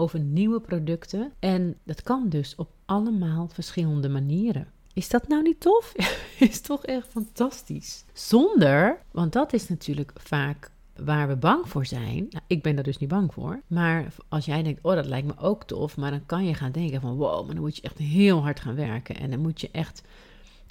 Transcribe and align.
over 0.00 0.20
nieuwe 0.20 0.60
producten. 0.60 1.32
En 1.38 1.76
dat 1.84 2.02
kan 2.02 2.28
dus 2.28 2.54
op 2.54 2.70
allemaal 2.84 3.48
verschillende 3.48 4.08
manieren. 4.08 4.66
Is 4.92 5.08
dat 5.08 5.28
nou 5.28 5.42
niet 5.42 5.60
tof? 5.60 5.92
is 6.38 6.60
toch 6.60 6.84
echt 6.84 7.08
fantastisch. 7.08 8.04
Zonder, 8.12 9.02
want 9.10 9.32
dat 9.32 9.52
is 9.52 9.68
natuurlijk 9.68 10.12
vaak 10.14 10.70
waar 10.96 11.28
we 11.28 11.36
bang 11.36 11.68
voor 11.68 11.86
zijn. 11.86 12.26
Nou, 12.30 12.44
ik 12.46 12.62
ben 12.62 12.74
daar 12.74 12.84
dus 12.84 12.98
niet 12.98 13.08
bang 13.08 13.32
voor. 13.34 13.60
Maar 13.66 14.14
als 14.28 14.44
jij 14.44 14.62
denkt, 14.62 14.82
oh, 14.82 14.94
dat 14.94 15.06
lijkt 15.06 15.26
me 15.26 15.38
ook 15.38 15.64
tof. 15.64 15.96
Maar 15.96 16.10
dan 16.10 16.26
kan 16.26 16.44
je 16.44 16.54
gaan 16.54 16.72
denken 16.72 17.00
van, 17.00 17.16
wow, 17.16 17.44
maar 17.44 17.54
dan 17.54 17.64
moet 17.64 17.76
je 17.76 17.82
echt 17.82 17.98
heel 17.98 18.42
hard 18.42 18.60
gaan 18.60 18.74
werken. 18.74 19.16
En 19.16 19.30
dan 19.30 19.40
moet 19.40 19.60
je 19.60 19.68
echt 19.72 20.02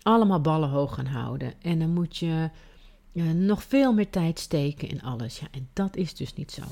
allemaal 0.02 0.42
ballen 0.42 0.70
hoog 0.70 0.94
gaan 0.94 1.06
houden. 1.06 1.54
En 1.62 1.80
dan 1.80 1.94
moet 1.94 2.18
je 2.18 2.50
uh, 3.14 3.32
nog 3.32 3.64
veel 3.64 3.94
meer 3.94 4.10
tijd 4.10 4.40
steken 4.40 4.90
in 4.90 5.02
alles. 5.02 5.40
Ja, 5.40 5.48
en 5.52 5.70
dat 5.74 5.96
is 5.96 6.16
dus 6.16 6.34
niet 6.34 6.52
zo. 6.52 6.64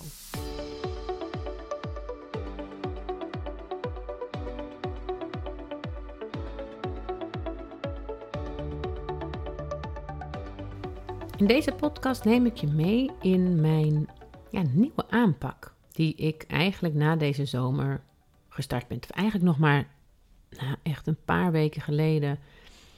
In 11.37 11.47
deze 11.47 11.71
podcast 11.71 12.23
neem 12.23 12.45
ik 12.45 12.57
je 12.57 12.67
mee 12.67 13.11
in 13.21 13.61
mijn 13.61 14.09
ja, 14.51 14.61
nieuwe 14.71 15.09
aanpak, 15.09 15.73
die 15.91 16.15
ik 16.15 16.43
eigenlijk 16.47 16.93
na 16.93 17.15
deze 17.15 17.45
zomer 17.45 18.01
gestart 18.49 18.87
ben. 18.87 18.97
Of 18.97 19.09
eigenlijk 19.09 19.45
nog 19.45 19.57
maar 19.57 19.87
nou, 20.49 20.75
echt 20.83 21.07
een 21.07 21.23
paar 21.25 21.51
weken 21.51 21.81
geleden 21.81 22.39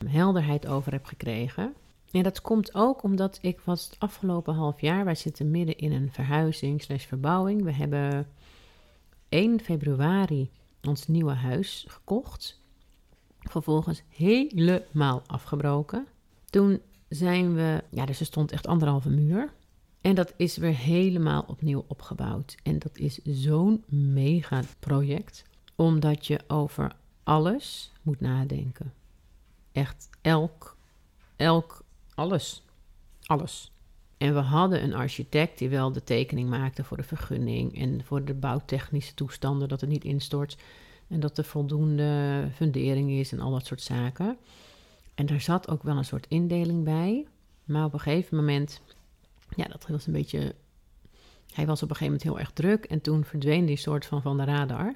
helderheid 0.06 0.68
over 0.68 0.92
heb 0.92 1.06
gekregen. 1.06 1.74
En 2.12 2.24
dat 2.24 2.42
komt 2.42 2.76
ook 2.76 3.04
omdat 3.04 3.40
ik 3.42 3.60
was 3.60 3.86
het 3.86 4.00
afgelopen 4.00 4.54
half 4.54 4.82
jaar, 4.82 5.06
wij 5.06 5.16
zitten 5.16 5.52
midden 5.52 5.78
in 5.78 5.92
een 5.92 6.12
verhuizing 6.12 6.82
slash 6.82 7.06
verbouwing. 7.06 7.64
We 7.64 7.74
hebben 7.74 8.28
1 9.30 9.60
februari 9.60 10.50
ons 10.88 11.08
nieuwe 11.08 11.34
huis 11.34 11.86
gekocht. 11.88 12.62
Vervolgens 13.40 14.04
helemaal 14.10 15.22
afgebroken. 15.26 16.08
Toen 16.50 16.82
zijn 17.10 17.56
we, 17.56 17.84
ja, 17.90 18.06
dus 18.06 18.20
er 18.20 18.26
stond 18.26 18.52
echt 18.52 18.68
anderhalve 18.68 19.10
muur. 19.10 19.54
En 20.02 20.16
dat 20.16 20.34
is 20.38 20.58
weer 20.58 20.76
helemaal 20.76 21.44
opnieuw 21.48 21.86
opgebouwd. 21.88 22.56
En 22.64 22.80
dat 22.80 22.98
is 22.98 23.20
zo'n 23.24 23.84
mega 23.88 24.62
project, 24.80 25.44
omdat 25.76 26.28
je 26.28 26.40
over 26.48 26.96
alles 27.24 27.92
moet 28.02 28.20
nadenken. 28.20 28.94
Echt 29.72 30.10
elk, 30.22 30.78
elk, 31.36 31.84
alles. 32.16 32.64
Alles. 33.26 33.72
En 34.18 34.34
we 34.34 34.40
hadden 34.40 34.84
een 34.84 34.94
architect 34.94 35.58
die 35.58 35.70
wel 35.70 35.92
de 35.92 36.04
tekening 36.04 36.50
maakte 36.50 36.84
voor 36.84 36.98
de 36.98 37.04
vergunning 37.04 37.78
en 37.78 38.04
voor 38.04 38.26
de 38.26 38.34
bouwtechnische 38.34 39.14
toestanden, 39.14 39.70
dat 39.70 39.82
het 39.82 39.90
niet 39.90 40.04
instort 40.04 40.58
en 41.08 41.20
dat 41.20 41.38
er 41.38 41.44
voldoende 41.44 42.44
fundering 42.56 43.12
is 43.12 43.32
en 43.32 43.40
al 43.40 43.52
dat 43.52 43.66
soort 43.66 43.82
zaken. 43.82 44.38
En 45.20 45.26
daar 45.26 45.42
zat 45.42 45.70
ook 45.70 45.84
wel 45.84 45.98
een 45.98 46.06
soort 46.06 46.28
indeling 46.28 46.84
bij. 46.84 47.28
Maar 47.64 47.86
op 47.86 47.94
een 47.94 48.00
gegeven 48.00 48.38
moment, 48.38 48.82
ja, 49.56 49.66
dat 49.66 49.88
was 49.88 50.08
een 50.08 50.14
beetje. 50.14 50.56
Hij 51.54 51.66
was 51.66 51.84
op 51.84 51.90
een 51.90 51.96
gegeven 51.96 52.06
moment 52.06 52.24
heel 52.24 52.40
erg 52.40 52.52
druk 52.52 52.86
en 52.86 53.02
toen 53.02 53.24
verdween 53.24 53.66
die 53.66 53.78
soort 53.78 54.06
van 54.06 54.22
van 54.22 54.38
de 54.38 54.44
radar. 54.44 54.96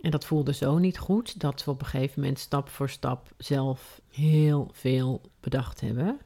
En 0.00 0.10
dat 0.10 0.24
voelde 0.24 0.54
zo 0.54 0.78
niet 0.78 0.98
goed 0.98 1.40
dat 1.40 1.64
we 1.64 1.70
op 1.70 1.80
een 1.80 1.86
gegeven 1.86 2.20
moment 2.20 2.38
stap 2.38 2.68
voor 2.68 2.90
stap 2.90 3.32
zelf 3.36 4.00
heel 4.10 4.70
veel 4.72 5.20
bedacht 5.40 5.80
hebben. 5.80 6.20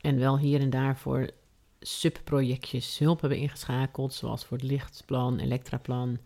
En 0.00 0.18
wel 0.18 0.38
hier 0.38 0.60
en 0.60 0.70
daar 0.70 0.96
voor 0.96 1.30
subprojectjes 1.80 2.98
hulp 2.98 3.20
hebben 3.20 3.38
ingeschakeld, 3.38 4.14
zoals 4.14 4.44
voor 4.44 4.56
het 4.56 4.66
lichtplan, 4.66 5.38
elektraplan. 5.38 6.18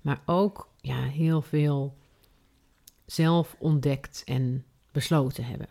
Maar 0.00 0.22
ook 0.26 0.68
ja, 0.80 1.02
heel 1.02 1.42
veel 1.42 1.96
zelf 3.06 3.56
ontdekt 3.58 4.22
en 4.24 4.64
besloten 4.96 5.44
hebben. 5.44 5.68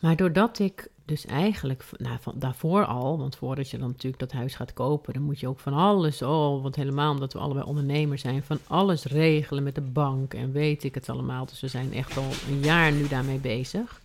Maar 0.00 0.16
doordat 0.16 0.58
ik 0.58 0.88
dus 1.04 1.26
eigenlijk, 1.26 1.84
nou, 1.96 2.16
van, 2.20 2.34
daarvoor 2.36 2.84
al, 2.84 3.18
want 3.18 3.36
voordat 3.36 3.70
je 3.70 3.78
dan 3.78 3.88
natuurlijk 3.88 4.18
dat 4.18 4.32
huis 4.32 4.54
gaat 4.54 4.72
kopen, 4.72 5.12
dan 5.12 5.22
moet 5.22 5.40
je 5.40 5.48
ook 5.48 5.58
van 5.58 5.72
alles, 5.72 6.22
oh, 6.22 6.62
want 6.62 6.76
helemaal 6.76 7.12
omdat 7.12 7.32
we 7.32 7.38
allebei 7.38 7.66
ondernemers 7.66 8.22
zijn, 8.22 8.42
van 8.42 8.58
alles 8.66 9.04
regelen 9.04 9.62
met 9.62 9.74
de 9.74 9.80
bank 9.80 10.34
en 10.34 10.52
weet 10.52 10.84
ik 10.84 10.94
het 10.94 11.08
allemaal. 11.08 11.46
Dus 11.46 11.60
we 11.60 11.68
zijn 11.68 11.92
echt 11.92 12.16
al 12.16 12.30
een 12.48 12.60
jaar 12.60 12.92
nu 12.92 13.08
daarmee 13.08 13.38
bezig. 13.38 14.00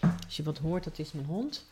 Als 0.00 0.36
je 0.36 0.42
wat 0.42 0.58
hoort, 0.58 0.84
dat 0.84 0.98
is 0.98 1.12
mijn 1.12 1.26
hond. 1.26 1.66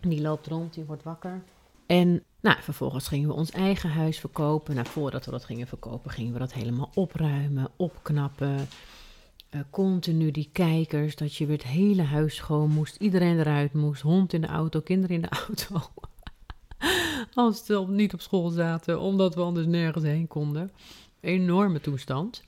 Die 0.00 0.20
loopt 0.20 0.46
rond, 0.46 0.74
die 0.74 0.84
wordt 0.84 1.02
wakker. 1.02 1.42
En 1.86 2.22
nou, 2.40 2.56
vervolgens 2.60 3.08
gingen 3.08 3.28
we 3.28 3.34
ons 3.34 3.50
eigen 3.50 3.90
huis 3.90 4.18
verkopen. 4.18 4.74
Nou, 4.74 4.86
voordat 4.86 5.24
we 5.24 5.30
dat 5.30 5.44
gingen 5.44 5.66
verkopen, 5.66 6.10
gingen 6.10 6.32
we 6.32 6.38
dat 6.38 6.52
helemaal 6.52 6.90
opruimen, 6.94 7.68
opknappen. 7.76 8.68
Uh, 9.54 9.60
continu 9.70 10.30
die 10.30 10.48
kijkers, 10.52 11.16
dat 11.16 11.34
je 11.34 11.46
weer 11.46 11.56
het 11.56 11.66
hele 11.66 12.02
huis 12.02 12.34
schoon 12.34 12.70
moest, 12.70 12.96
iedereen 12.96 13.38
eruit 13.38 13.72
moest, 13.72 14.02
hond 14.02 14.32
in 14.32 14.40
de 14.40 14.46
auto, 14.46 14.80
kinderen 14.80 15.16
in 15.16 15.22
de 15.22 15.28
auto. 15.28 15.90
Als 17.34 17.64
ze 17.64 17.84
niet 17.88 18.14
op 18.14 18.20
school 18.20 18.48
zaten, 18.48 19.00
omdat 19.00 19.34
we 19.34 19.40
anders 19.40 19.66
nergens 19.66 20.04
heen 20.04 20.26
konden. 20.26 20.72
Enorme 21.20 21.80
toestand. 21.80 22.42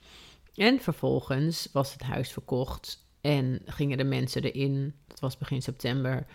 En 0.55 0.79
vervolgens 0.79 1.69
was 1.71 1.93
het 1.93 2.01
huis 2.01 2.31
verkocht 2.31 3.05
en 3.21 3.61
gingen 3.65 3.97
de 3.97 4.03
mensen 4.03 4.43
erin. 4.43 4.93
Dat 5.07 5.19
was 5.19 5.37
begin 5.37 5.61
september. 5.61 6.25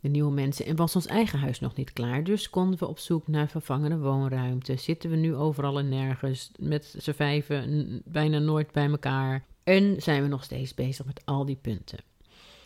De 0.00 0.08
nieuwe 0.08 0.32
mensen. 0.32 0.66
En 0.66 0.76
was 0.76 0.96
ons 0.96 1.06
eigen 1.06 1.38
huis 1.38 1.60
nog 1.60 1.74
niet 1.74 1.92
klaar. 1.92 2.24
Dus 2.24 2.50
konden 2.50 2.78
we 2.78 2.86
op 2.86 2.98
zoek 2.98 3.28
naar 3.28 3.48
vervangende 3.48 3.98
woonruimte. 3.98 4.76
Zitten 4.76 5.10
we 5.10 5.16
nu 5.16 5.34
overal 5.34 5.78
en 5.78 5.88
nergens. 5.88 6.50
Met 6.58 6.94
z'n 6.98 7.12
vijven 7.12 8.02
bijna 8.04 8.38
nooit 8.38 8.72
bij 8.72 8.86
elkaar. 8.86 9.48
En 9.70 10.02
zijn 10.02 10.22
we 10.22 10.28
nog 10.28 10.44
steeds 10.44 10.74
bezig 10.74 11.06
met 11.06 11.22
al 11.24 11.44
die 11.44 11.56
punten. 11.56 11.98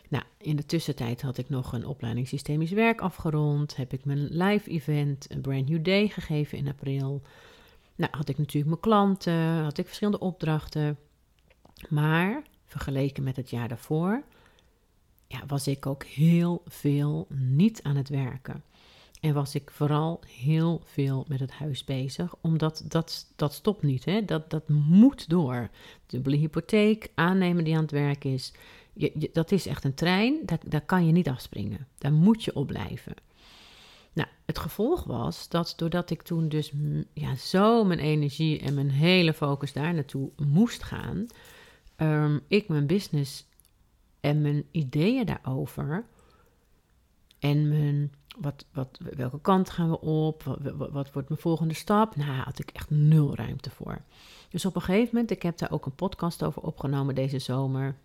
Nou, 0.08 0.24
in 0.38 0.56
de 0.56 0.66
tussentijd 0.66 1.22
had 1.22 1.38
ik 1.38 1.48
nog 1.48 1.72
een 1.72 1.86
opleiding 1.86 2.28
systemisch 2.28 2.70
werk 2.70 3.00
afgerond. 3.00 3.76
Heb 3.76 3.92
ik 3.92 4.04
mijn 4.04 4.36
live 4.36 4.70
event, 4.70 5.26
een 5.30 5.40
brand 5.40 5.68
new 5.68 5.84
day, 5.84 6.08
gegeven 6.08 6.58
in 6.58 6.68
april. 6.68 7.22
Nou, 7.94 8.16
had 8.16 8.28
ik 8.28 8.38
natuurlijk 8.38 8.66
mijn 8.66 8.80
klanten, 8.80 9.62
had 9.62 9.78
ik 9.78 9.86
verschillende 9.86 10.18
opdrachten. 10.18 10.98
Maar 11.88 12.42
vergeleken 12.64 13.22
met 13.22 13.36
het 13.36 13.50
jaar 13.50 13.68
daarvoor, 13.68 14.22
ja, 15.26 15.46
was 15.46 15.66
ik 15.66 15.86
ook 15.86 16.04
heel 16.04 16.62
veel 16.66 17.26
niet 17.28 17.82
aan 17.82 17.96
het 17.96 18.08
werken. 18.08 18.62
En 19.24 19.34
was 19.34 19.54
ik 19.54 19.70
vooral 19.70 20.20
heel 20.26 20.80
veel 20.84 21.24
met 21.28 21.40
het 21.40 21.50
huis 21.50 21.84
bezig, 21.84 22.34
omdat 22.40 22.84
dat, 22.88 23.32
dat 23.36 23.52
stopt 23.52 23.82
niet. 23.82 24.04
Hè? 24.04 24.24
Dat, 24.24 24.50
dat 24.50 24.68
moet 24.68 25.28
door. 25.28 25.68
Dubbele 26.06 26.36
hypotheek, 26.36 27.08
aannemer 27.14 27.64
die 27.64 27.74
aan 27.74 27.82
het 27.82 27.90
werk 27.90 28.24
is. 28.24 28.52
Dat 29.32 29.52
is 29.52 29.66
echt 29.66 29.84
een 29.84 29.94
trein, 29.94 30.40
daar, 30.44 30.58
daar 30.66 30.80
kan 30.80 31.06
je 31.06 31.12
niet 31.12 31.28
afspringen. 31.28 31.86
Daar 31.98 32.12
moet 32.12 32.44
je 32.44 32.54
op 32.54 32.66
blijven. 32.66 33.14
Nou, 34.12 34.28
het 34.44 34.58
gevolg 34.58 35.04
was 35.04 35.48
dat 35.48 35.74
doordat 35.76 36.10
ik 36.10 36.22
toen 36.22 36.48
dus 36.48 36.72
ja, 37.12 37.34
zo 37.34 37.84
mijn 37.84 38.00
energie 38.00 38.60
en 38.60 38.74
mijn 38.74 38.90
hele 38.90 39.34
focus 39.34 39.72
daar 39.72 39.94
naartoe 39.94 40.30
moest 40.36 40.82
gaan, 40.82 41.26
um, 41.96 42.40
ik 42.48 42.68
mijn 42.68 42.86
business 42.86 43.46
en 44.20 44.40
mijn 44.40 44.64
ideeën 44.70 45.26
daarover 45.26 46.04
en 47.44 47.68
mijn 47.68 48.12
wat, 48.38 48.64
wat, 48.72 48.98
welke 49.16 49.40
kant 49.40 49.70
gaan 49.70 49.90
we 49.90 50.00
op? 50.00 50.42
Wat, 50.92 51.12
wordt 51.12 51.28
mijn 51.28 51.40
volgende 51.40 51.74
stap? 51.74 52.16
Nou, 52.16 52.30
had 52.30 52.58
ik 52.58 52.70
echt 52.70 52.90
nul 52.90 53.34
ruimte 53.34 53.70
voor. 53.70 54.02
Dus 54.48 54.64
op 54.64 54.74
een 54.74 54.82
gegeven 54.82 55.08
moment, 55.12 55.30
ik 55.30 55.42
heb 55.42 55.58
daar 55.58 55.70
ook 55.70 55.86
een 55.86 55.94
podcast 55.94 56.42
over 56.42 56.62
opgenomen 56.62 57.14
deze 57.14 57.38
zomer. 57.38 57.96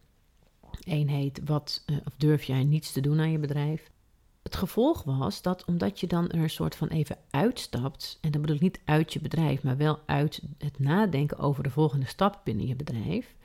Eén 0.84 1.10
heet, 1.10 1.42
wat 1.46 1.84
uh, 1.86 1.98
of 2.06 2.14
durf 2.18 2.44
jij 2.44 2.64
niets 2.64 2.92
te 2.92 3.02
doen 3.02 3.20
aan 3.20 3.32
je 3.32 3.40
bedrijf? 3.40 3.92
Het 4.44 4.56
gevolg 4.56 5.04
was 5.04 5.42
dat 5.42 5.66
omdat 5.66 6.00
je 6.00 6.08
dan 6.08 6.30
er 6.30 6.40
een 6.40 6.50
soort 6.50 6.76
van 6.76 6.88
even 6.88 7.18
uitstapt, 7.30 8.18
en 8.22 8.32
dan 8.32 8.42
bedoel 8.42 8.56
ik 8.56 8.62
niet 8.62 8.80
uit 8.86 9.14
je 9.14 9.22
bedrijf, 9.22 9.64
maar 9.64 9.78
wel 9.78 10.00
uit 10.06 10.42
het 10.58 10.80
nadenken 10.80 11.38
over 11.38 11.64
de 11.64 11.70
volgende 11.70 12.08
stap 12.08 12.42
binnen 12.44 12.68
je 12.68 12.76
bedrijf, 12.76 13.36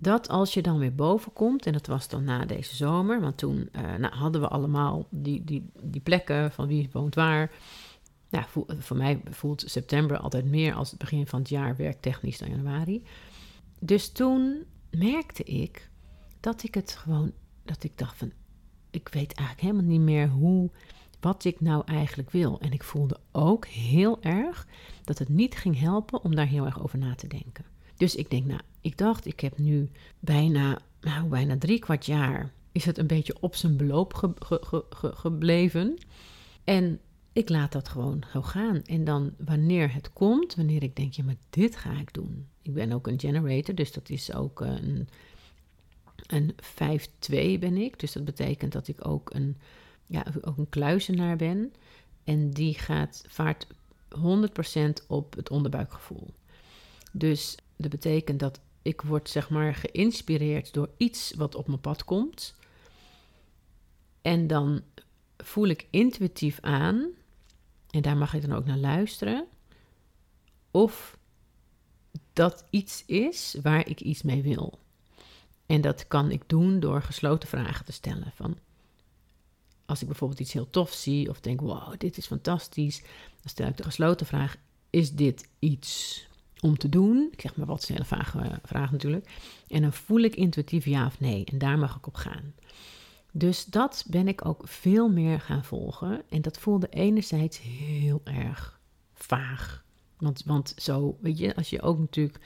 dat 0.00 0.28
als 0.28 0.54
je 0.54 0.62
dan 0.62 0.78
weer 0.78 0.94
boven 0.94 1.32
komt, 1.32 1.66
en 1.66 1.72
dat 1.72 1.86
was 1.86 2.08
dan 2.08 2.24
na 2.24 2.44
deze 2.44 2.76
zomer, 2.76 3.20
want 3.20 3.38
toen 3.38 3.68
uh, 3.72 3.94
nou, 3.96 4.14
hadden 4.14 4.40
we 4.40 4.48
allemaal 4.48 5.06
die, 5.10 5.44
die, 5.44 5.70
die 5.82 6.00
plekken 6.00 6.52
van 6.52 6.66
wie 6.66 6.88
woont 6.92 7.14
waar. 7.14 7.50
Ja, 8.28 8.46
voor 8.78 8.96
mij 8.96 9.20
voelt 9.30 9.64
september 9.66 10.18
altijd 10.18 10.44
meer 10.44 10.74
als 10.74 10.90
het 10.90 10.98
begin 10.98 11.26
van 11.26 11.38
het 11.38 11.48
jaar 11.48 11.76
werktechnisch 11.76 12.38
dan 12.38 12.50
januari. 12.50 13.02
Dus 13.80 14.12
toen 14.12 14.64
merkte 14.90 15.44
ik 15.44 15.90
dat 16.40 16.62
ik 16.62 16.74
het 16.74 16.92
gewoon, 16.92 17.32
dat 17.64 17.84
ik 17.84 17.98
dacht 17.98 18.16
van, 18.16 18.32
ik 18.90 19.08
weet 19.08 19.32
eigenlijk 19.32 19.68
helemaal 19.68 19.90
niet 19.90 20.00
meer 20.00 20.28
hoe, 20.28 20.70
wat 21.20 21.44
ik 21.44 21.60
nou 21.60 21.82
eigenlijk 21.86 22.30
wil. 22.30 22.60
En 22.60 22.72
ik 22.72 22.82
voelde 22.82 23.20
ook 23.32 23.66
heel 23.66 24.22
erg 24.22 24.66
dat 25.04 25.18
het 25.18 25.28
niet 25.28 25.56
ging 25.56 25.78
helpen 25.78 26.22
om 26.22 26.34
daar 26.34 26.46
heel 26.46 26.64
erg 26.64 26.82
over 26.82 26.98
na 26.98 27.14
te 27.14 27.26
denken. 27.26 27.64
Dus 27.96 28.14
ik 28.14 28.30
denk, 28.30 28.46
nou, 28.46 28.60
ik 28.80 28.98
dacht, 28.98 29.26
ik 29.26 29.40
heb 29.40 29.58
nu 29.58 29.90
bijna, 30.18 30.78
nou, 31.00 31.28
bijna 31.28 31.58
drie 31.58 31.78
kwart 31.78 32.06
jaar 32.06 32.52
is 32.72 32.84
het 32.84 32.98
een 32.98 33.06
beetje 33.06 33.36
op 33.40 33.54
zijn 33.54 33.76
beloop 33.76 34.38
gebleven. 35.00 35.98
En 36.64 37.00
ik 37.32 37.48
laat 37.48 37.72
dat 37.72 37.88
gewoon 37.88 38.22
zo 38.32 38.42
gaan. 38.42 38.82
En 38.82 39.04
dan 39.04 39.34
wanneer 39.38 39.94
het 39.94 40.12
komt, 40.12 40.54
wanneer 40.54 40.82
ik 40.82 40.96
denk, 40.96 41.12
ja, 41.12 41.24
maar 41.24 41.36
dit 41.50 41.76
ga 41.76 41.92
ik 41.92 42.14
doen. 42.14 42.46
Ik 42.62 42.74
ben 42.74 42.92
ook 42.92 43.06
een 43.06 43.20
generator, 43.20 43.74
dus 43.74 43.92
dat 43.92 44.08
is 44.08 44.34
ook 44.34 44.60
een, 44.60 45.08
een 46.26 46.54
5-2 47.56 47.58
ben 47.58 47.76
ik. 47.76 48.00
Dus 48.00 48.12
dat 48.12 48.24
betekent 48.24 48.72
dat 48.72 48.88
ik 48.88 49.06
ook 49.06 49.34
een, 49.34 49.56
ja, 50.06 50.26
ook 50.40 50.58
een 50.58 50.68
kluizenaar 50.68 51.36
ben. 51.36 51.72
En 52.24 52.50
die 52.50 52.74
gaat, 52.74 53.24
vaart 53.28 53.66
100% 54.16 55.06
op 55.06 55.36
het 55.36 55.50
onderbuikgevoel. 55.50 56.34
Dus 57.12 57.56
dat 57.76 57.90
betekent 57.90 58.40
dat 58.40 58.60
ik 58.88 59.02
word 59.02 59.28
zeg 59.28 59.50
maar 59.50 59.74
geïnspireerd 59.74 60.72
door 60.72 60.90
iets 60.96 61.32
wat 61.36 61.54
op 61.54 61.66
mijn 61.66 61.80
pad 61.80 62.04
komt. 62.04 62.54
En 64.22 64.46
dan 64.46 64.82
voel 65.36 65.66
ik 65.66 65.86
intuïtief 65.90 66.58
aan, 66.60 67.08
en 67.90 68.02
daar 68.02 68.16
mag 68.16 68.34
ik 68.34 68.42
dan 68.42 68.56
ook 68.56 68.64
naar 68.64 68.76
luisteren, 68.76 69.46
of 70.70 71.18
dat 72.32 72.64
iets 72.70 73.04
is 73.06 73.56
waar 73.62 73.88
ik 73.88 74.00
iets 74.00 74.22
mee 74.22 74.42
wil. 74.42 74.78
En 75.66 75.80
dat 75.80 76.06
kan 76.06 76.30
ik 76.30 76.42
doen 76.46 76.80
door 76.80 77.02
gesloten 77.02 77.48
vragen 77.48 77.84
te 77.84 77.92
stellen. 77.92 78.32
Van 78.34 78.58
als 79.86 80.00
ik 80.00 80.06
bijvoorbeeld 80.06 80.40
iets 80.40 80.52
heel 80.52 80.70
tof 80.70 80.92
zie 80.92 81.28
of 81.28 81.40
denk, 81.40 81.60
wow, 81.60 81.94
dit 81.98 82.16
is 82.16 82.26
fantastisch, 82.26 83.00
dan 83.40 83.50
stel 83.50 83.68
ik 83.68 83.76
de 83.76 83.82
gesloten 83.82 84.26
vraag, 84.26 84.56
is 84.90 85.12
dit 85.12 85.48
iets 85.58 86.27
om 86.60 86.78
te 86.78 86.88
doen? 86.88 87.28
Ik 87.32 87.40
zeg 87.40 87.56
maar 87.56 87.66
wat 87.66 87.86
hele 87.86 88.04
vage 88.04 88.60
vraag 88.62 88.92
natuurlijk. 88.92 89.30
En 89.68 89.82
dan 89.82 89.92
voel 89.92 90.20
ik 90.20 90.36
intuïtief 90.36 90.84
ja 90.84 91.06
of 91.06 91.20
nee 91.20 91.44
en 91.44 91.58
daar 91.58 91.78
mag 91.78 91.96
ik 91.96 92.06
op 92.06 92.14
gaan. 92.14 92.54
Dus 93.32 93.64
dat 93.64 94.04
ben 94.08 94.28
ik 94.28 94.46
ook 94.46 94.68
veel 94.68 95.08
meer 95.08 95.40
gaan 95.40 95.64
volgen. 95.64 96.22
En 96.28 96.42
dat 96.42 96.58
voelde 96.58 96.88
enerzijds 96.88 97.60
heel 97.60 98.20
erg 98.24 98.80
vaag. 99.14 99.84
Want, 100.18 100.42
want 100.44 100.74
zo, 100.76 101.16
weet 101.20 101.38
je, 101.38 101.56
als 101.56 101.70
je 101.70 101.82
ook 101.82 101.98
natuurlijk 101.98 102.38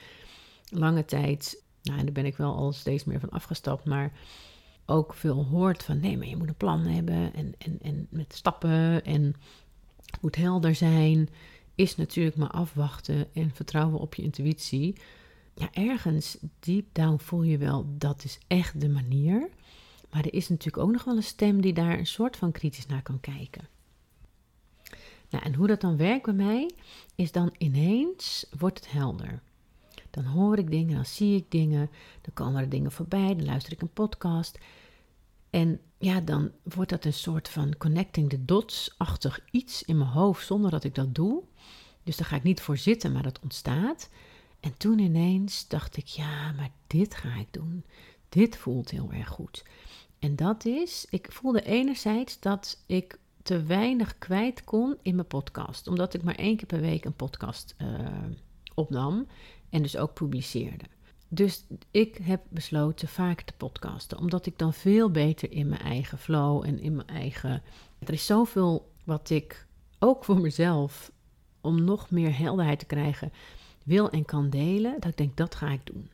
lange 0.69 1.05
tijd, 1.05 1.63
nou, 1.83 1.99
en 1.99 2.05
daar 2.05 2.13
ben 2.13 2.25
ik 2.25 2.37
wel 2.37 2.55
al 2.55 2.71
steeds 2.71 3.03
meer 3.03 3.19
van 3.19 3.29
afgestapt, 3.29 3.85
maar 3.85 4.11
ook 4.85 5.13
veel 5.13 5.45
hoort 5.45 5.83
van 5.83 5.99
nee, 5.99 6.17
maar 6.17 6.27
je 6.27 6.37
moet 6.37 6.47
een 6.47 6.55
plan 6.55 6.79
hebben 6.79 7.33
en, 7.33 7.53
en, 7.57 7.79
en 7.81 8.07
met 8.09 8.33
stappen 8.33 9.05
en 9.05 9.35
het 10.05 10.21
moet 10.21 10.35
helder 10.35 10.75
zijn, 10.75 11.29
is 11.75 11.95
natuurlijk 11.95 12.35
maar 12.35 12.49
afwachten 12.51 13.33
en 13.33 13.51
vertrouwen 13.53 13.99
op 13.99 14.15
je 14.15 14.21
intuïtie. 14.21 14.95
Ja, 15.53 15.73
ergens 15.73 16.37
deep 16.59 16.85
down 16.91 17.17
voel 17.17 17.43
je 17.43 17.57
wel 17.57 17.85
dat 17.97 18.23
is 18.23 18.37
echt 18.47 18.81
de 18.81 18.89
manier. 18.89 19.49
Maar 20.09 20.25
er 20.25 20.33
is 20.33 20.49
natuurlijk 20.49 20.83
ook 20.83 20.91
nog 20.91 21.03
wel 21.03 21.15
een 21.15 21.23
stem 21.23 21.61
die 21.61 21.73
daar 21.73 21.99
een 21.99 22.07
soort 22.07 22.37
van 22.37 22.51
kritisch 22.51 22.85
naar 22.85 23.01
kan 23.01 23.19
kijken. 23.19 23.67
Nou, 25.29 25.45
en 25.45 25.53
hoe 25.53 25.67
dat 25.67 25.81
dan 25.81 25.97
werkt 25.97 26.25
bij 26.25 26.33
mij, 26.33 26.69
is 27.15 27.31
dan 27.31 27.53
ineens 27.57 28.45
wordt 28.57 28.79
het 28.79 28.91
helder. 28.91 29.41
Dan 30.09 30.23
hoor 30.23 30.57
ik 30.57 30.71
dingen, 30.71 30.95
dan 30.95 31.05
zie 31.05 31.35
ik 31.35 31.51
dingen, 31.51 31.89
dan 32.21 32.33
komen 32.33 32.61
er 32.61 32.69
dingen 32.69 32.91
voorbij, 32.91 33.35
dan 33.35 33.45
luister 33.45 33.73
ik 33.73 33.81
een 33.81 33.93
podcast. 33.93 34.59
En 35.49 35.79
ja, 36.03 36.21
dan 36.21 36.51
wordt 36.63 36.89
dat 36.89 37.05
een 37.05 37.13
soort 37.13 37.49
van 37.49 37.77
connecting 37.77 38.29
the 38.29 38.45
dots-achtig 38.45 39.39
iets 39.51 39.83
in 39.83 39.97
mijn 39.97 40.09
hoofd 40.09 40.45
zonder 40.45 40.71
dat 40.71 40.83
ik 40.83 40.95
dat 40.95 41.15
doe. 41.15 41.43
Dus 42.03 42.17
daar 42.17 42.27
ga 42.27 42.35
ik 42.35 42.43
niet 42.43 42.61
voor 42.61 42.77
zitten, 42.77 43.11
maar 43.11 43.23
dat 43.23 43.39
ontstaat. 43.39 44.09
En 44.59 44.77
toen 44.77 44.99
ineens 44.99 45.67
dacht 45.67 45.97
ik, 45.97 46.05
ja, 46.05 46.51
maar 46.51 46.71
dit 46.87 47.15
ga 47.15 47.35
ik 47.35 47.47
doen. 47.51 47.85
Dit 48.29 48.57
voelt 48.57 48.89
heel 48.89 49.11
erg 49.11 49.27
goed. 49.27 49.63
En 50.19 50.35
dat 50.35 50.65
is, 50.65 51.05
ik 51.09 51.31
voelde 51.31 51.61
enerzijds 51.61 52.39
dat 52.39 52.83
ik 52.85 53.19
te 53.43 53.63
weinig 53.63 54.17
kwijt 54.17 54.63
kon 54.63 54.97
in 55.01 55.15
mijn 55.15 55.27
podcast. 55.27 55.87
Omdat 55.87 56.13
ik 56.13 56.23
maar 56.23 56.35
één 56.35 56.57
keer 56.57 56.67
per 56.67 56.81
week 56.81 57.05
een 57.05 57.15
podcast 57.15 57.75
uh, 57.81 57.87
opnam 58.73 59.27
en 59.69 59.81
dus 59.81 59.97
ook 59.97 60.13
publiceerde. 60.13 60.85
Dus 61.33 61.65
ik 61.91 62.17
heb 62.21 62.41
besloten 62.49 63.07
vaak 63.07 63.41
te 63.41 63.53
podcasten, 63.57 64.17
omdat 64.17 64.45
ik 64.45 64.57
dan 64.57 64.73
veel 64.73 65.11
beter 65.11 65.51
in 65.51 65.69
mijn 65.69 65.81
eigen 65.81 66.17
flow 66.17 66.65
en 66.65 66.79
in 66.79 66.95
mijn 66.95 67.07
eigen. 67.07 67.61
Er 67.99 68.13
is 68.13 68.25
zoveel 68.25 68.91
wat 69.03 69.29
ik 69.29 69.67
ook 69.99 70.25
voor 70.25 70.39
mezelf, 70.39 71.11
om 71.61 71.83
nog 71.83 72.11
meer 72.11 72.37
helderheid 72.37 72.79
te 72.79 72.85
krijgen, 72.85 73.31
wil 73.83 74.09
en 74.09 74.25
kan 74.25 74.49
delen, 74.49 74.93
dat 74.99 75.11
ik 75.11 75.17
denk 75.17 75.37
dat 75.37 75.55
ga 75.55 75.69
ik 75.69 75.85
doen. 75.85 76.09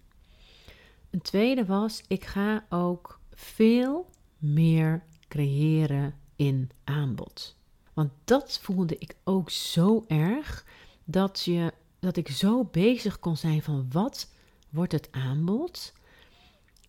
Een 1.09 1.21
tweede 1.21 1.65
was, 1.65 2.03
ik 2.07 2.25
ga 2.25 2.65
ook 2.69 3.19
veel 3.33 4.09
meer 4.37 5.03
creëren 5.27 6.15
in 6.35 6.69
aanbod. 6.83 7.55
Want 7.93 8.11
dat 8.23 8.59
voelde 8.61 8.97
ik 8.97 9.15
ook 9.23 9.49
zo 9.49 10.03
erg 10.07 10.65
dat, 11.03 11.41
je, 11.41 11.73
dat 11.99 12.17
ik 12.17 12.27
zo 12.27 12.63
bezig 12.63 13.19
kon 13.19 13.37
zijn 13.37 13.61
van 13.61 13.87
wat 13.91 14.37
wordt 14.69 14.91
het 14.91 15.07
aanbod. 15.11 15.93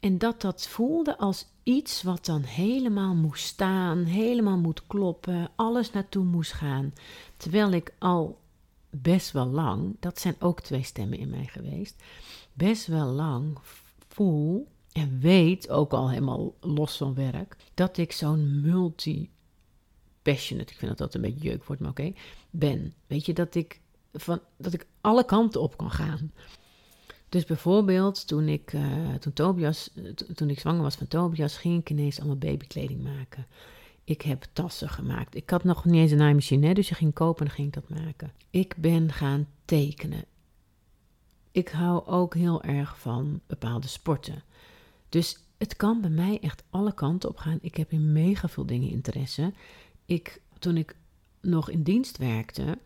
En 0.01 0.19
dat 0.19 0.41
dat 0.41 0.69
voelde 0.69 1.19
als 1.19 1.47
iets 1.63 2.03
wat 2.03 2.25
dan 2.25 2.43
helemaal 2.43 3.15
moest 3.15 3.45
staan, 3.45 4.05
helemaal 4.05 4.59
moet 4.59 4.87
kloppen, 4.87 5.51
alles 5.57 5.93
naartoe 5.93 6.25
moest 6.25 6.53
gaan. 6.53 6.93
Terwijl 7.37 7.71
ik 7.71 7.95
al 7.99 8.41
best 8.91 9.31
wel 9.31 9.47
lang, 9.47 9.97
dat 10.01 10.21
zijn 10.21 10.35
ook 10.39 10.61
twee 10.61 10.83
stemmen 10.83 11.19
in 11.19 11.31
mij 11.31 11.47
geweest, 11.47 12.03
best 12.53 12.87
wel 12.87 13.07
lang 13.07 13.59
voel 14.09 14.69
en 14.93 15.19
weet, 15.21 15.69
ook 15.69 15.93
al 15.93 16.11
helemaal 16.11 16.55
los 16.61 16.97
van 16.97 17.15
werk, 17.15 17.57
dat 17.75 17.97
ik 17.97 18.13
zo'n 18.13 18.61
multi-passionate, 18.61 20.73
ik 20.73 20.79
vind 20.79 20.91
dat 20.91 20.99
dat 20.99 21.15
een 21.15 21.21
beetje 21.21 21.49
jeuk 21.49 21.65
wordt, 21.65 21.83
maar 21.83 21.91
oké, 21.91 22.13
ben. 22.51 22.95
Weet 23.07 23.27
je, 23.27 23.33
dat 23.33 23.55
ik, 23.55 23.81
van, 24.13 24.41
dat 24.57 24.73
ik 24.73 24.87
alle 25.01 25.25
kanten 25.25 25.61
op 25.61 25.77
kan 25.77 25.91
gaan. 25.91 26.33
Dus 27.31 27.45
bijvoorbeeld 27.45 28.27
toen 28.27 28.49
ik, 28.49 28.73
uh, 28.73 29.15
toen, 29.15 29.33
Tobias, 29.33 29.91
toen 30.35 30.51
ik 30.51 30.61
zwanger 30.61 30.83
was 30.83 30.95
van 30.95 31.09
Tobias, 31.09 31.57
ging 31.57 31.81
ik 31.81 31.91
ineens 31.91 32.19
allemaal 32.19 32.37
babykleding 32.37 33.03
maken. 33.03 33.47
Ik 34.05 34.23
heb 34.23 34.47
tassen 34.53 34.89
gemaakt. 34.89 35.35
Ik 35.35 35.51
had 35.51 35.65
nog 35.65 35.85
niet 35.85 35.95
eens 35.95 36.11
een 36.11 36.19
naaimachine, 36.19 36.75
dus 36.75 36.89
je 36.89 36.95
ging 36.95 37.13
kopen 37.13 37.47
en 37.47 37.53
ging 37.53 37.67
ik 37.67 37.75
dat 37.75 37.99
maken. 37.99 38.33
Ik 38.51 38.75
ben 38.77 39.13
gaan 39.13 39.49
tekenen. 39.65 40.25
Ik 41.51 41.69
hou 41.69 42.07
ook 42.07 42.35
heel 42.35 42.63
erg 42.63 42.99
van 42.99 43.41
bepaalde 43.47 43.89
sporten. 43.89 44.43
Dus 45.09 45.39
het 45.59 45.77
kan 45.77 46.01
bij 46.01 46.11
mij 46.11 46.39
echt 46.41 46.63
alle 46.71 46.95
kanten 46.95 47.29
op 47.29 47.37
gaan. 47.37 47.59
Ik 47.61 47.75
heb 47.75 47.93
in 47.93 48.13
mega 48.13 48.49
veel 48.49 48.67
dingen 48.67 48.91
interesse. 48.91 49.53
Ik, 50.05 50.41
toen 50.59 50.77
ik 50.77 50.97
nog 51.41 51.71
in 51.71 51.83
dienst 51.83 52.17
werkte, 52.17 52.79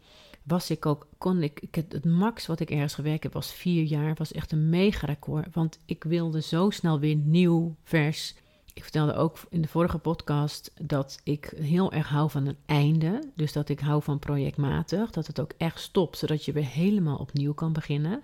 was 0.44 0.70
ik 0.70 0.86
ook, 0.86 1.06
kon 1.18 1.42
ik, 1.42 1.62
het, 1.70 2.04
max 2.04 2.46
wat 2.46 2.60
ik 2.60 2.70
ergens 2.70 2.94
gewerkt 2.94 3.22
heb 3.22 3.32
was 3.32 3.52
vier 3.52 3.82
jaar, 3.82 4.14
was 4.14 4.32
echt 4.32 4.52
een 4.52 4.68
mega 4.68 5.06
record, 5.06 5.46
want 5.52 5.78
ik 5.84 6.04
wilde 6.04 6.42
zo 6.42 6.70
snel 6.70 6.98
weer 6.98 7.16
nieuw, 7.16 7.74
vers. 7.82 8.34
Ik 8.74 8.82
vertelde 8.82 9.14
ook 9.14 9.38
in 9.50 9.62
de 9.62 9.68
vorige 9.68 9.98
podcast 9.98 10.72
dat 10.80 11.20
ik 11.22 11.54
heel 11.56 11.92
erg 11.92 12.08
hou 12.08 12.30
van 12.30 12.46
een 12.46 12.56
einde, 12.66 13.30
dus 13.34 13.52
dat 13.52 13.68
ik 13.68 13.80
hou 13.80 14.02
van 14.02 14.18
projectmatig, 14.18 15.10
dat 15.10 15.26
het 15.26 15.40
ook 15.40 15.52
echt 15.56 15.80
stopt, 15.80 16.18
zodat 16.18 16.44
je 16.44 16.52
weer 16.52 16.66
helemaal 16.66 17.16
opnieuw 17.16 17.54
kan 17.54 17.72
beginnen. 17.72 18.22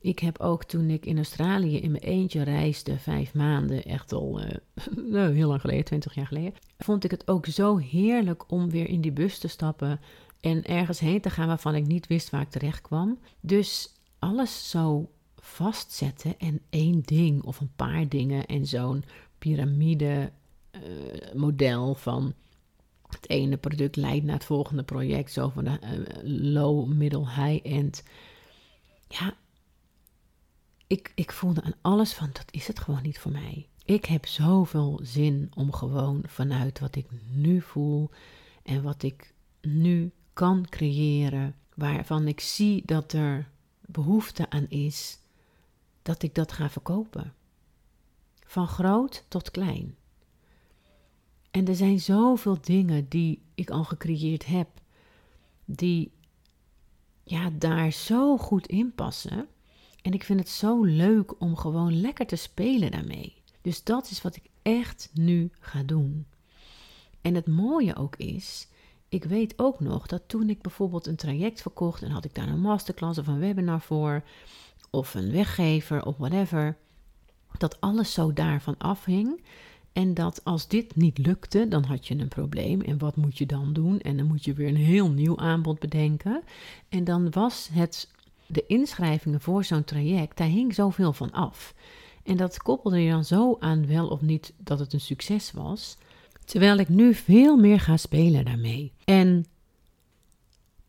Ik 0.00 0.18
heb 0.18 0.40
ook 0.40 0.64
toen 0.64 0.90
ik 0.90 1.06
in 1.06 1.16
Australië 1.16 1.78
in 1.78 1.90
mijn 1.90 2.02
eentje 2.02 2.42
reisde, 2.42 2.98
vijf 2.98 3.34
maanden, 3.34 3.84
echt 3.84 4.12
al 4.12 4.40
uh, 4.40 5.28
heel 5.36 5.48
lang 5.48 5.60
geleden, 5.60 5.84
twintig 5.84 6.14
jaar 6.14 6.26
geleden, 6.26 6.54
vond 6.78 7.04
ik 7.04 7.10
het 7.10 7.28
ook 7.28 7.46
zo 7.46 7.76
heerlijk 7.76 8.50
om 8.50 8.70
weer 8.70 8.88
in 8.88 9.00
die 9.00 9.12
bus 9.12 9.38
te 9.38 9.48
stappen 9.48 10.00
en 10.46 10.64
ergens 10.64 10.98
heen 10.98 11.20
te 11.20 11.30
gaan 11.30 11.46
waarvan 11.46 11.74
ik 11.74 11.86
niet 11.86 12.06
wist 12.06 12.30
waar 12.30 12.40
ik 12.40 12.50
terecht 12.50 12.80
kwam. 12.80 13.18
Dus 13.40 13.92
alles 14.18 14.70
zo 14.70 15.10
vastzetten 15.36 16.38
en 16.38 16.60
één 16.70 17.00
ding 17.00 17.42
of 17.42 17.60
een 17.60 17.72
paar 17.76 18.08
dingen 18.08 18.46
en 18.46 18.66
zo'n 18.66 19.04
piramide 19.38 20.32
uh, 20.72 21.34
model 21.34 21.94
van 21.94 22.34
het 23.08 23.28
ene 23.28 23.56
product 23.56 23.96
leidt 23.96 24.24
naar 24.24 24.34
het 24.34 24.44
volgende 24.44 24.82
project, 24.82 25.32
zo 25.32 25.48
van 25.48 25.64
de 25.64 25.78
uh, 25.82 26.52
low, 26.52 26.92
middle, 26.92 27.30
high-end. 27.30 28.02
Ja, 29.08 29.34
ik, 30.86 31.12
ik 31.14 31.32
voelde 31.32 31.62
aan 31.62 31.74
alles 31.80 32.12
van 32.12 32.30
dat 32.32 32.46
is 32.50 32.66
het 32.66 32.78
gewoon 32.78 33.02
niet 33.02 33.18
voor 33.18 33.32
mij. 33.32 33.68
Ik 33.84 34.04
heb 34.04 34.26
zoveel 34.26 35.00
zin 35.02 35.50
om 35.54 35.72
gewoon 35.72 36.22
vanuit 36.26 36.78
wat 36.78 36.96
ik 36.96 37.06
nu 37.30 37.60
voel 37.60 38.10
en 38.62 38.82
wat 38.82 39.02
ik 39.02 39.34
nu 39.60 40.12
kan 40.36 40.66
creëren, 40.68 41.54
waarvan 41.74 42.28
ik 42.28 42.40
zie 42.40 42.82
dat 42.84 43.12
er 43.12 43.48
behoefte 43.80 44.50
aan 44.50 44.68
is, 44.68 45.18
dat 46.02 46.22
ik 46.22 46.34
dat 46.34 46.52
ga 46.52 46.70
verkopen. 46.70 47.34
Van 48.46 48.68
groot 48.68 49.24
tot 49.28 49.50
klein. 49.50 49.96
En 51.50 51.66
er 51.66 51.76
zijn 51.76 52.00
zoveel 52.00 52.58
dingen 52.60 53.08
die 53.08 53.42
ik 53.54 53.70
al 53.70 53.84
gecreëerd 53.84 54.46
heb, 54.46 54.68
die 55.64 56.12
ja, 57.22 57.50
daar 57.50 57.90
zo 57.90 58.36
goed 58.38 58.66
in 58.66 58.94
passen. 58.94 59.48
En 60.02 60.12
ik 60.12 60.24
vind 60.24 60.40
het 60.40 60.48
zo 60.48 60.84
leuk 60.84 61.40
om 61.40 61.56
gewoon 61.56 62.00
lekker 62.00 62.26
te 62.26 62.36
spelen 62.36 62.90
daarmee. 62.90 63.34
Dus 63.60 63.84
dat 63.84 64.10
is 64.10 64.22
wat 64.22 64.36
ik 64.36 64.50
echt 64.62 65.10
nu 65.14 65.50
ga 65.58 65.82
doen. 65.82 66.26
En 67.20 67.34
het 67.34 67.46
mooie 67.46 67.96
ook 67.96 68.16
is, 68.16 68.68
ik 69.16 69.24
weet 69.24 69.54
ook 69.56 69.80
nog 69.80 70.06
dat 70.06 70.22
toen 70.26 70.50
ik 70.50 70.62
bijvoorbeeld 70.62 71.06
een 71.06 71.16
traject 71.16 71.62
verkocht 71.62 72.02
en 72.02 72.10
had 72.10 72.24
ik 72.24 72.34
daar 72.34 72.48
een 72.48 72.60
masterclass 72.60 73.18
of 73.18 73.26
een 73.26 73.38
webinar 73.38 73.80
voor, 73.80 74.22
of 74.90 75.14
een 75.14 75.30
weggever 75.30 76.04
of 76.04 76.16
whatever, 76.16 76.76
dat 77.58 77.80
alles 77.80 78.12
zo 78.12 78.32
daarvan 78.32 78.78
afhing. 78.78 79.40
En 79.92 80.14
dat 80.14 80.44
als 80.44 80.68
dit 80.68 80.96
niet 80.96 81.18
lukte, 81.18 81.68
dan 81.68 81.84
had 81.84 82.06
je 82.06 82.18
een 82.18 82.28
probleem. 82.28 82.80
En 82.80 82.98
wat 82.98 83.16
moet 83.16 83.38
je 83.38 83.46
dan 83.46 83.72
doen? 83.72 84.00
En 84.00 84.16
dan 84.16 84.26
moet 84.26 84.44
je 84.44 84.52
weer 84.52 84.68
een 84.68 84.76
heel 84.76 85.10
nieuw 85.10 85.38
aanbod 85.38 85.78
bedenken. 85.78 86.42
En 86.88 87.04
dan 87.04 87.30
was 87.30 87.68
het 87.72 88.10
de 88.46 88.64
inschrijvingen 88.66 89.40
voor 89.40 89.64
zo'n 89.64 89.84
traject, 89.84 90.36
daar 90.36 90.46
hing 90.46 90.74
zoveel 90.74 91.12
van 91.12 91.32
af. 91.32 91.74
En 92.22 92.36
dat 92.36 92.62
koppelde 92.62 93.02
je 93.02 93.10
dan 93.10 93.24
zo 93.24 93.56
aan 93.60 93.86
wel 93.86 94.08
of 94.08 94.20
niet 94.20 94.52
dat 94.56 94.78
het 94.78 94.92
een 94.92 95.00
succes 95.00 95.52
was. 95.52 95.96
Terwijl 96.46 96.78
ik 96.78 96.88
nu 96.88 97.14
veel 97.14 97.56
meer 97.56 97.80
ga 97.80 97.96
spelen 97.96 98.44
daarmee. 98.44 98.92
En 99.04 99.46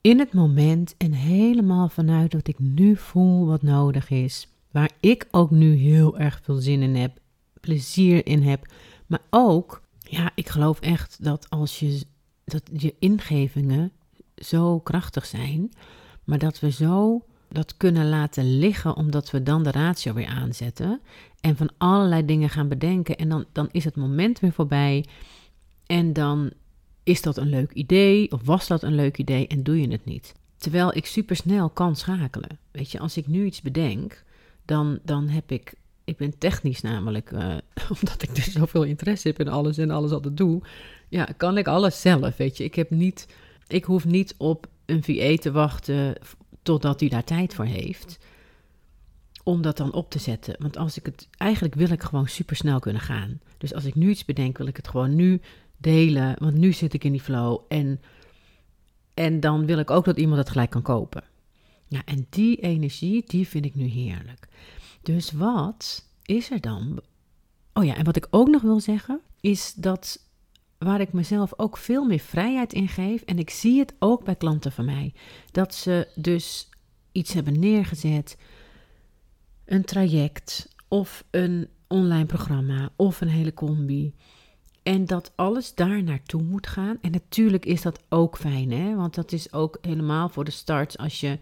in 0.01 0.19
het 0.19 0.33
moment 0.33 0.95
en 0.97 1.11
helemaal 1.11 1.89
vanuit 1.89 2.33
wat 2.33 2.47
ik 2.47 2.59
nu 2.59 2.95
voel 2.95 3.45
wat 3.45 3.61
nodig 3.61 4.09
is. 4.09 4.47
Waar 4.71 4.91
ik 4.99 5.27
ook 5.31 5.51
nu 5.51 5.75
heel 5.75 6.17
erg 6.17 6.39
veel 6.43 6.55
zin 6.55 6.81
in 6.81 6.95
heb, 6.95 7.19
plezier 7.59 8.25
in 8.25 8.41
heb. 8.41 8.73
Maar 9.07 9.21
ook, 9.29 9.81
ja, 9.99 10.31
ik 10.35 10.49
geloof 10.49 10.79
echt 10.79 11.23
dat 11.23 11.49
als 11.49 11.79
je, 11.79 12.01
dat 12.43 12.61
je 12.73 12.95
ingevingen 12.99 13.91
zo 14.35 14.79
krachtig 14.79 15.25
zijn. 15.25 15.71
Maar 16.23 16.39
dat 16.39 16.59
we 16.59 16.71
zo 16.71 17.25
dat 17.49 17.77
kunnen 17.77 18.09
laten 18.09 18.57
liggen, 18.57 18.95
omdat 18.95 19.31
we 19.31 19.43
dan 19.43 19.63
de 19.63 19.71
ratio 19.71 20.13
weer 20.13 20.27
aanzetten. 20.27 21.01
En 21.41 21.57
van 21.57 21.69
allerlei 21.77 22.25
dingen 22.25 22.49
gaan 22.49 22.67
bedenken. 22.67 23.17
En 23.17 23.29
dan, 23.29 23.45
dan 23.51 23.69
is 23.71 23.83
het 23.83 23.95
moment 23.95 24.39
weer 24.39 24.53
voorbij. 24.53 25.05
En 25.87 26.13
dan 26.13 26.51
is 27.03 27.21
dat 27.21 27.37
een 27.37 27.49
leuk 27.49 27.71
idee, 27.71 28.31
of 28.31 28.41
was 28.43 28.67
dat 28.67 28.83
een 28.83 28.95
leuk 28.95 29.17
idee 29.17 29.47
en 29.47 29.63
doe 29.63 29.81
je 29.81 29.87
het 29.87 30.05
niet. 30.05 30.33
Terwijl 30.57 30.95
ik 30.95 31.05
supersnel 31.05 31.69
kan 31.69 31.95
schakelen. 31.95 32.59
Weet 32.71 32.91
je, 32.91 32.99
als 32.99 33.17
ik 33.17 33.27
nu 33.27 33.45
iets 33.45 33.61
bedenk, 33.61 34.23
dan, 34.65 34.99
dan 35.03 35.27
heb 35.27 35.51
ik. 35.51 35.73
Ik 36.03 36.17
ben 36.17 36.37
technisch 36.37 36.81
namelijk, 36.81 37.31
uh, 37.31 37.57
omdat 38.01 38.21
ik 38.21 38.35
dus 38.35 38.51
zoveel 38.51 38.83
interesse 38.83 39.27
heb 39.27 39.39
in 39.39 39.47
alles 39.47 39.77
en 39.77 39.91
alles 39.91 40.11
altijd 40.11 40.37
doe. 40.37 40.61
Ja, 41.09 41.25
kan 41.37 41.57
ik 41.57 41.67
alles 41.67 42.01
zelf. 42.01 42.37
Weet 42.37 42.57
je, 42.57 42.63
ik 42.63 42.75
heb 42.75 42.89
niet. 42.89 43.27
Ik 43.67 43.83
hoef 43.83 44.05
niet 44.05 44.35
op 44.37 44.67
een 44.85 45.03
VA 45.03 45.35
te 45.35 45.51
wachten 45.51 46.15
totdat 46.61 46.99
hij 46.99 47.09
daar 47.09 47.23
tijd 47.23 47.53
voor 47.53 47.65
heeft. 47.65 48.19
Om 49.43 49.61
dat 49.61 49.77
dan 49.77 49.93
op 49.93 50.09
te 50.09 50.19
zetten. 50.19 50.55
Want 50.59 50.77
als 50.77 50.97
ik 50.97 51.05
het. 51.05 51.27
Eigenlijk 51.37 51.75
wil 51.75 51.91
ik 51.91 52.03
gewoon 52.03 52.27
super 52.27 52.55
snel 52.55 52.79
kunnen 52.79 53.01
gaan. 53.01 53.39
Dus 53.57 53.73
als 53.73 53.85
ik 53.85 53.95
nu 53.95 54.09
iets 54.09 54.25
bedenk, 54.25 54.57
wil 54.57 54.67
ik 54.67 54.77
het 54.77 54.87
gewoon 54.87 55.15
nu 55.15 55.41
delen. 55.77 56.35
Want 56.39 56.55
nu 56.55 56.73
zit 56.73 56.93
ik 56.93 57.03
in 57.03 57.11
die 57.11 57.21
flow. 57.21 57.59
En, 57.67 58.01
en 59.13 59.39
dan 59.39 59.65
wil 59.65 59.77
ik 59.77 59.91
ook 59.91 60.05
dat 60.05 60.17
iemand 60.17 60.37
het 60.37 60.49
gelijk 60.49 60.69
kan 60.69 60.81
kopen. 60.81 61.23
Ja, 61.87 62.01
en 62.05 62.27
die 62.29 62.57
energie, 62.57 63.23
die 63.27 63.47
vind 63.47 63.65
ik 63.65 63.75
nu 63.75 63.85
heerlijk. 63.85 64.47
Dus 65.01 65.31
wat 65.31 66.05
is 66.23 66.51
er 66.51 66.61
dan? 66.61 66.99
Oh 67.73 67.85
ja, 67.85 67.95
en 67.95 68.05
wat 68.05 68.15
ik 68.15 68.27
ook 68.29 68.47
nog 68.47 68.61
wil 68.61 68.79
zeggen, 68.79 69.21
is 69.41 69.73
dat 69.73 70.25
waar 70.77 71.01
ik 71.01 71.13
mezelf 71.13 71.53
ook 71.59 71.77
veel 71.77 72.05
meer 72.05 72.19
vrijheid 72.19 72.73
in 72.73 72.87
geef. 72.87 73.21
En 73.21 73.39
ik 73.39 73.49
zie 73.49 73.79
het 73.79 73.93
ook 73.99 74.23
bij 74.23 74.35
klanten 74.35 74.71
van 74.71 74.85
mij. 74.85 75.13
Dat 75.51 75.75
ze 75.75 76.07
dus 76.15 76.69
iets 77.11 77.33
hebben 77.33 77.59
neergezet. 77.59 78.37
Een 79.65 79.85
traject 79.85 80.75
of 80.87 81.23
een 81.31 81.69
online 81.87 82.25
programma 82.25 82.89
of 82.95 83.21
een 83.21 83.27
hele 83.27 83.53
combi. 83.53 84.13
En 84.87 85.05
dat 85.05 85.31
alles 85.35 85.75
daar 85.75 86.03
naartoe 86.03 86.41
moet 86.41 86.67
gaan. 86.67 86.97
En 87.01 87.11
natuurlijk 87.11 87.65
is 87.65 87.81
dat 87.81 88.03
ook 88.09 88.37
fijn, 88.37 88.71
hè? 88.71 88.95
Want 88.95 89.15
dat 89.15 89.31
is 89.31 89.53
ook 89.53 89.77
helemaal 89.81 90.29
voor 90.29 90.45
de 90.45 90.51
start. 90.51 90.97
Als 90.97 91.19
je 91.19 91.39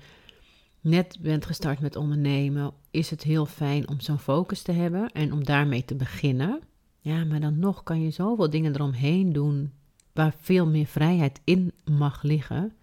net 0.82 1.18
bent 1.22 1.46
gestart 1.46 1.80
met 1.80 1.96
ondernemen, 1.96 2.74
is 2.92 3.10
het 3.10 3.24
heel 3.24 3.46
fijn 3.46 3.90
om 3.90 4.00
zo'n 4.00 4.20
focus 4.20 4.62
te 4.62 4.72
hebben 4.72 5.12
en 5.12 5.34
om 5.34 5.44
daarmee 5.44 5.86
te 5.86 5.96
beginnen. 5.96 6.60
Ja, 7.00 7.24
maar 7.24 7.40
dan 7.40 7.60
nog 7.60 7.84
kan 7.84 8.02
je 8.02 8.12
zoveel 8.12 8.50
dingen 8.50 8.74
eromheen 8.74 9.34
doen 9.34 9.72
waar 10.14 10.34
veel 10.40 10.68
meer 10.68 10.86
vrijheid 10.86 11.42
in 11.44 11.72
mag 11.84 12.24
liggen 12.24 12.74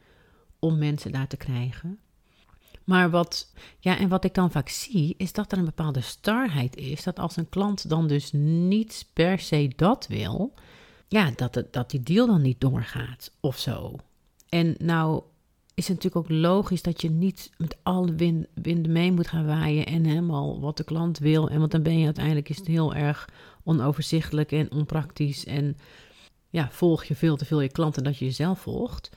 om 0.59 0.79
mensen 0.79 1.13
daar 1.13 1.29
te 1.29 1.37
krijgen. 1.37 1.99
Maar 2.85 3.11
wat, 3.11 3.53
ja, 3.79 3.99
en 3.99 4.09
wat 4.09 4.25
ik 4.25 4.35
dan 4.35 4.51
vaak 4.51 4.69
zie, 4.69 5.15
is 5.17 5.33
dat 5.33 5.53
er 5.53 5.59
een 5.59 5.65
bepaalde 5.65 6.01
starheid 6.01 6.77
is. 6.77 7.03
Dat 7.03 7.19
als 7.19 7.37
een 7.37 7.49
klant 7.49 7.89
dan 7.89 8.09
dus 8.09 8.33
niet 8.33 9.07
per 9.13 9.39
se 9.39 9.73
dat 9.77 10.07
wil, 10.07 10.55
ja, 11.09 11.31
dat, 11.37 11.55
het, 11.55 11.73
dat 11.73 11.91
die 11.91 12.03
deal 12.03 12.27
dan 12.27 12.43
niet 12.43 12.61
doorgaat 12.61 13.33
of 13.41 13.59
zo. 13.59 13.97
En 14.49 14.75
nou 14.79 15.23
is 15.75 15.89
het 15.89 15.97
natuurlijk 15.97 16.27
ook 16.27 16.39
logisch 16.39 16.83
dat 16.83 17.01
je 17.01 17.11
niet 17.11 17.51
met 17.57 17.77
alle 17.83 18.15
wind, 18.15 18.47
winden 18.55 18.93
mee 18.93 19.13
moet 19.13 19.29
gaan 19.29 19.47
waaien 19.47 19.87
en 19.87 20.05
helemaal 20.05 20.61
wat 20.61 20.77
de 20.77 20.85
klant 20.85 21.19
wil. 21.19 21.49
En 21.49 21.59
want 21.59 21.71
dan 21.71 21.83
ben 21.83 21.99
je 21.99 22.05
uiteindelijk 22.05 22.49
is 22.49 22.57
het 22.57 22.67
heel 22.67 22.95
erg 22.95 23.29
onoverzichtelijk 23.65 24.53
en 24.53 24.73
onpraktisch. 24.73 25.45
En 25.45 25.77
ja, 26.51 26.69
volg 26.71 27.05
je 27.05 27.15
veel 27.15 27.37
te 27.37 27.45
veel 27.45 27.61
je 27.61 27.69
klanten 27.69 28.05
dat 28.05 28.19
je 28.19 28.25
jezelf 28.25 28.61
volgt. 28.61 29.11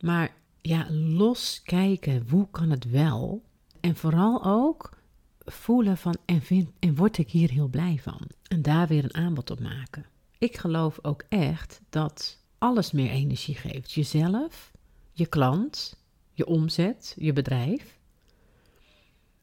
Maar 0.00 0.34
ja, 0.62 0.86
los 0.90 1.62
kijken, 1.62 2.26
hoe 2.28 2.48
kan 2.50 2.70
het 2.70 2.90
wel? 2.90 3.42
En 3.80 3.96
vooral 3.96 4.44
ook 4.44 4.98
voelen 5.38 5.96
van, 5.96 6.16
en, 6.24 6.42
vind, 6.42 6.70
en 6.78 6.94
word 6.94 7.18
ik 7.18 7.30
hier 7.30 7.50
heel 7.50 7.68
blij 7.68 7.98
van? 8.02 8.20
En 8.48 8.62
daar 8.62 8.88
weer 8.88 9.04
een 9.04 9.14
aanbod 9.14 9.50
op 9.50 9.60
maken. 9.60 10.06
Ik 10.38 10.56
geloof 10.56 10.98
ook 11.02 11.24
echt 11.28 11.80
dat 11.88 12.38
alles 12.58 12.92
meer 12.92 13.10
energie 13.10 13.54
geeft. 13.54 13.92
Jezelf, 13.92 14.72
je 15.12 15.26
klant, 15.26 15.96
je 16.32 16.46
omzet, 16.46 17.14
je 17.18 17.32
bedrijf. 17.32 17.98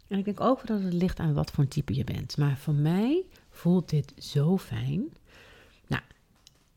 En 0.07 0.17
ik 0.17 0.25
denk 0.25 0.39
ook 0.39 0.67
dat 0.67 0.81
het 0.81 0.93
ligt 0.93 1.19
aan 1.19 1.33
wat 1.33 1.51
voor 1.51 1.67
type 1.67 1.95
je 1.95 2.03
bent. 2.03 2.37
Maar 2.37 2.57
voor 2.57 2.73
mij 2.73 3.25
voelt 3.49 3.89
dit 3.89 4.13
zo 4.17 4.57
fijn. 4.57 5.13
Nou, 5.87 6.03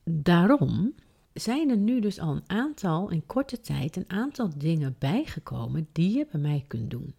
daarom 0.05 0.95
zijn 1.35 1.71
er 1.71 1.77
nu 1.77 2.01
dus 2.01 2.21
al 2.21 2.31
een 2.31 2.45
aantal, 2.47 3.11
in 3.11 3.27
korte 3.27 3.61
tijd, 3.61 3.97
een 3.97 4.11
aantal 4.11 4.51
dingen 4.57 4.97
bijgekomen 4.99 5.89
die 5.93 6.19
je 6.19 6.27
bij 6.31 6.41
mij 6.41 6.65
kunt 6.67 6.91
doen. 6.91 7.15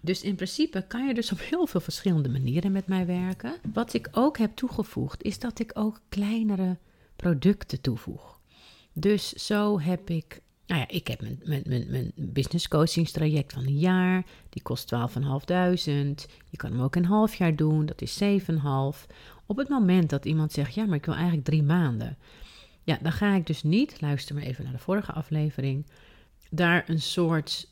Dus 0.00 0.22
in 0.22 0.34
principe 0.34 0.84
kan 0.88 1.06
je 1.06 1.14
dus 1.14 1.32
op 1.32 1.40
heel 1.40 1.66
veel 1.66 1.80
verschillende 1.80 2.28
manieren 2.28 2.72
met 2.72 2.86
mij 2.86 3.06
werken. 3.06 3.56
Wat 3.72 3.94
ik 3.94 4.08
ook 4.12 4.38
heb 4.38 4.56
toegevoegd, 4.56 5.22
is 5.22 5.38
dat 5.38 5.58
ik 5.58 5.70
ook 5.74 6.00
kleinere 6.08 6.76
producten 7.16 7.80
toevoeg. 7.80 8.40
Dus 8.92 9.32
zo 9.32 9.80
heb 9.80 10.10
ik 10.10 10.42
nou 10.66 10.80
ja, 10.80 10.88
ik 10.88 11.08
heb 11.08 11.20
mijn, 11.20 11.40
mijn, 11.44 11.86
mijn, 11.90 12.12
business 12.14 12.68
coachingstraject 12.68 13.52
van 13.52 13.66
een 13.66 13.78
jaar. 13.78 14.26
Die 14.48 14.62
kost 14.62 14.94
12.500. 14.94 15.00
Je 16.50 16.56
kan 16.56 16.70
hem 16.70 16.80
ook 16.80 16.96
een 16.96 17.04
half 17.04 17.34
jaar 17.34 17.56
doen. 17.56 17.86
Dat 17.86 18.02
is 18.02 18.22
7,5. 18.22 18.28
Op 19.46 19.56
het 19.56 19.68
moment 19.68 20.10
dat 20.10 20.24
iemand 20.24 20.52
zegt, 20.52 20.74
ja, 20.74 20.86
maar 20.86 20.96
ik 20.96 21.04
wil 21.04 21.14
eigenlijk 21.14 21.44
drie 21.44 21.62
maanden. 21.62 22.16
Ja, 22.88 22.98
dan 23.02 23.12
ga 23.12 23.34
ik 23.34 23.46
dus 23.46 23.62
niet, 23.62 24.00
luister 24.00 24.34
maar 24.34 24.44
even 24.44 24.64
naar 24.64 24.72
de 24.72 24.78
vorige 24.78 25.12
aflevering, 25.12 25.86
daar 26.50 26.84
een 26.86 27.00
soort 27.00 27.68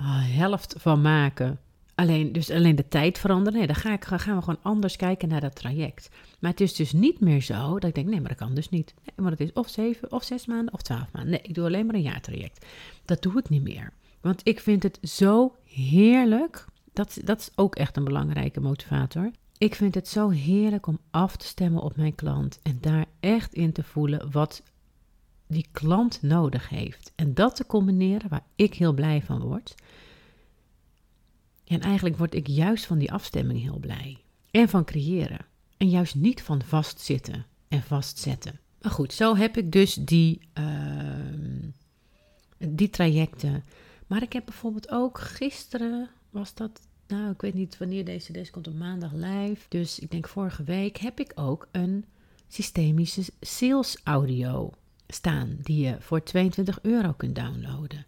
uh, 0.00 0.06
helft 0.36 0.74
van 0.78 1.00
maken 1.00 1.58
Alleen, 1.98 2.32
dus 2.32 2.50
alleen 2.50 2.76
de 2.76 2.88
tijd 2.88 3.18
veranderen. 3.18 3.58
Nee, 3.58 3.66
dan, 3.66 3.76
ga 3.76 3.92
ik, 3.92 4.04
gaan 4.04 4.36
we 4.36 4.42
gewoon 4.42 4.62
anders 4.62 4.96
kijken 4.96 5.28
naar 5.28 5.40
dat 5.40 5.56
traject. 5.56 6.08
Maar 6.38 6.50
het 6.50 6.60
is 6.60 6.74
dus 6.74 6.92
niet 6.92 7.20
meer 7.20 7.40
zo 7.40 7.78
dat 7.78 7.88
ik 7.88 7.94
denk, 7.94 8.06
nee, 8.08 8.20
maar 8.20 8.28
dat 8.28 8.38
kan 8.38 8.54
dus 8.54 8.68
niet. 8.68 8.94
Nee, 9.04 9.14
maar 9.16 9.30
het 9.30 9.40
is 9.40 9.52
of 9.52 9.68
zeven, 9.68 10.12
of 10.12 10.24
zes 10.24 10.46
maanden, 10.46 10.74
of 10.74 10.82
twaalf 10.82 11.12
maanden. 11.12 11.30
Nee, 11.30 11.40
ik 11.42 11.54
doe 11.54 11.64
alleen 11.64 11.86
maar 11.86 11.94
een 11.94 12.02
jaartraject. 12.02 12.66
Dat 13.04 13.22
doe 13.22 13.38
ik 13.38 13.48
niet 13.48 13.62
meer. 13.62 13.92
Want 14.20 14.40
ik 14.44 14.60
vind 14.60 14.82
het 14.82 14.98
zo 15.02 15.56
heerlijk. 15.64 16.64
Dat, 16.92 17.20
dat 17.24 17.40
is 17.40 17.50
ook 17.54 17.76
echt 17.76 17.96
een 17.96 18.04
belangrijke 18.04 18.60
motivator. 18.60 19.30
Ik 19.58 19.74
vind 19.74 19.94
het 19.94 20.08
zo 20.08 20.28
heerlijk 20.28 20.86
om 20.86 20.98
af 21.10 21.36
te 21.36 21.46
stemmen 21.46 21.82
op 21.82 21.96
mijn 21.96 22.14
klant. 22.14 22.58
En 22.62 22.78
daar 22.80 23.06
echt 23.20 23.54
in 23.54 23.72
te 23.72 23.82
voelen 23.82 24.30
wat 24.30 24.62
die 25.46 25.66
klant 25.72 26.22
nodig 26.22 26.68
heeft. 26.68 27.12
En 27.14 27.34
dat 27.34 27.56
te 27.56 27.66
combineren 27.66 28.28
waar 28.28 28.44
ik 28.54 28.74
heel 28.74 28.92
blij 28.92 29.22
van 29.22 29.40
word 29.40 29.74
en 31.68 31.80
eigenlijk 31.80 32.16
word 32.16 32.34
ik 32.34 32.46
juist 32.46 32.86
van 32.86 32.98
die 32.98 33.12
afstemming 33.12 33.60
heel 33.60 33.78
blij. 33.78 34.18
En 34.50 34.68
van 34.68 34.84
creëren. 34.84 35.46
En 35.76 35.88
juist 35.88 36.14
niet 36.14 36.42
van 36.42 36.62
vastzitten 36.62 37.46
en 37.68 37.82
vastzetten. 37.82 38.60
Maar 38.82 38.92
goed, 38.92 39.12
zo 39.12 39.36
heb 39.36 39.56
ik 39.56 39.72
dus 39.72 39.94
die, 39.94 40.40
uh, 40.58 40.64
die 42.58 42.90
trajecten. 42.90 43.64
Maar 44.06 44.22
ik 44.22 44.32
heb 44.32 44.44
bijvoorbeeld 44.44 44.90
ook 44.90 45.20
gisteren, 45.20 46.08
was 46.30 46.54
dat, 46.54 46.87
nou 47.08 47.30
ik 47.30 47.40
weet 47.40 47.54
niet 47.54 47.78
wanneer 47.78 48.04
deze 48.04 48.32
des 48.32 48.50
komt 48.50 48.68
op 48.68 48.74
maandag 48.74 49.12
live. 49.12 49.66
Dus 49.68 49.98
ik 49.98 50.10
denk 50.10 50.28
vorige 50.28 50.64
week 50.64 50.96
heb 50.96 51.20
ik 51.20 51.32
ook 51.34 51.68
een 51.72 52.04
systemische 52.48 53.22
sales 53.40 53.96
audio 54.04 54.70
staan. 55.08 55.58
Die 55.62 55.84
je 55.84 55.96
voor 56.00 56.22
22 56.22 56.78
euro 56.82 57.12
kunt 57.12 57.34
downloaden. 57.34 58.06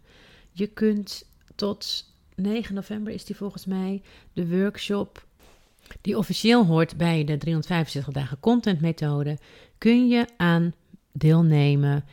Je 0.51 0.67
kunt 0.67 1.25
tot 1.55 2.13
9 2.35 2.75
november 2.75 3.13
is 3.13 3.25
die 3.25 3.35
volgens 3.35 3.65
mij 3.65 4.01
de 4.33 4.47
workshop 4.47 5.25
die 6.01 6.17
officieel 6.17 6.65
hoort 6.65 6.97
bij 6.97 7.23
de 7.23 7.37
365 7.37 8.13
dagen 8.13 8.39
content 8.39 8.81
methode. 8.81 9.37
Kun 9.77 10.07
je 10.07 10.25
aan 10.37 10.73
deelnemen 11.11 12.05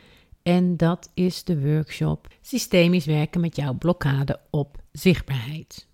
En 0.43 0.77
dat 0.77 1.11
is 1.13 1.43
de 1.43 1.61
workshop 1.61 2.27
Systemisch 2.41 3.05
werken 3.05 3.41
met 3.41 3.55
jouw 3.55 3.73
blokkade 3.73 4.39
op 4.49 4.81
zichtbaarheid. 4.91 5.87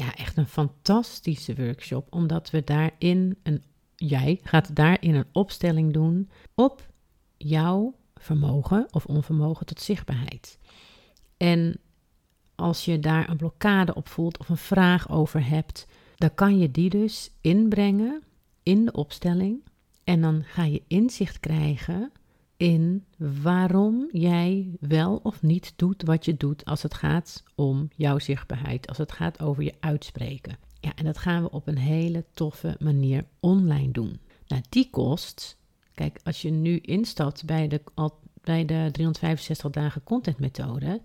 Ja, 0.00 0.14
echt 0.14 0.36
een 0.36 0.46
fantastische 0.46 1.54
workshop, 1.54 2.06
omdat 2.10 2.50
we 2.50 2.64
daarin 2.64 3.38
een 3.42 3.62
jij 3.96 4.40
gaat 4.42 4.76
daarin 4.76 5.14
een 5.14 5.28
opstelling 5.32 5.92
doen 5.92 6.30
op 6.54 6.88
jouw 7.36 7.94
vermogen 8.14 8.86
of 8.90 9.06
onvermogen 9.06 9.66
tot 9.66 9.80
zichtbaarheid. 9.80 10.58
En 11.36 11.80
als 12.54 12.84
je 12.84 12.98
daar 12.98 13.28
een 13.28 13.36
blokkade 13.36 13.94
op 13.94 14.08
voelt 14.08 14.38
of 14.38 14.48
een 14.48 14.56
vraag 14.56 15.10
over 15.10 15.46
hebt, 15.46 15.86
dan 16.16 16.34
kan 16.34 16.58
je 16.58 16.70
die 16.70 16.90
dus 16.90 17.30
inbrengen 17.40 18.22
in 18.62 18.84
de 18.84 18.92
opstelling. 18.92 19.64
En 20.04 20.20
dan 20.20 20.44
ga 20.44 20.64
je 20.64 20.82
inzicht 20.86 21.40
krijgen 21.40 22.12
in 22.60 23.04
waarom 23.16 24.08
jij 24.12 24.76
wel 24.80 25.20
of 25.22 25.42
niet 25.42 25.72
doet 25.76 26.02
wat 26.02 26.24
je 26.24 26.36
doet 26.36 26.64
als 26.64 26.82
het 26.82 26.94
gaat 26.94 27.42
om 27.54 27.88
jouw 27.96 28.18
zichtbaarheid, 28.18 28.88
als 28.88 28.98
het 28.98 29.12
gaat 29.12 29.40
over 29.40 29.62
je 29.62 29.74
uitspreken. 29.80 30.58
Ja, 30.80 30.94
en 30.94 31.04
dat 31.04 31.18
gaan 31.18 31.42
we 31.42 31.50
op 31.50 31.66
een 31.66 31.78
hele 31.78 32.24
toffe 32.34 32.76
manier 32.78 33.24
online 33.40 33.90
doen. 33.90 34.20
Nou, 34.46 34.62
die 34.68 34.90
kost, 34.90 35.56
kijk, 35.94 36.20
als 36.22 36.42
je 36.42 36.50
nu 36.50 36.78
instapt 36.78 37.44
bij 37.44 37.68
de, 37.68 37.80
bij 38.42 38.64
de 38.64 38.88
365 38.92 39.70
dagen 39.70 40.02
content 40.02 40.38
methode, 40.38 41.00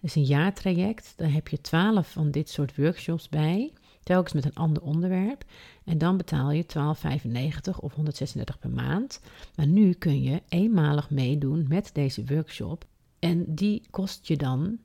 is 0.00 0.14
een 0.14 0.24
jaartraject, 0.24 1.12
daar 1.16 1.32
heb 1.32 1.48
je 1.48 1.60
12 1.60 2.10
van 2.10 2.30
dit 2.30 2.50
soort 2.50 2.76
workshops 2.76 3.28
bij, 3.28 3.72
telkens 4.04 4.32
met 4.32 4.44
een 4.44 4.54
ander 4.54 4.82
onderwerp. 4.82 5.44
En 5.84 5.98
dan 5.98 6.16
betaal 6.16 6.50
je 6.50 6.64
12,95 6.64 7.78
of 7.80 7.94
136 7.94 8.58
per 8.58 8.70
maand. 8.70 9.20
Maar 9.56 9.66
nu 9.66 9.92
kun 9.92 10.22
je 10.22 10.42
eenmalig 10.48 11.10
meedoen 11.10 11.66
met 11.68 11.90
deze 11.92 12.24
workshop. 12.24 12.84
En 13.18 13.54
die 13.54 13.82
kost 13.90 14.26
je 14.26 14.36
dan, 14.36 14.78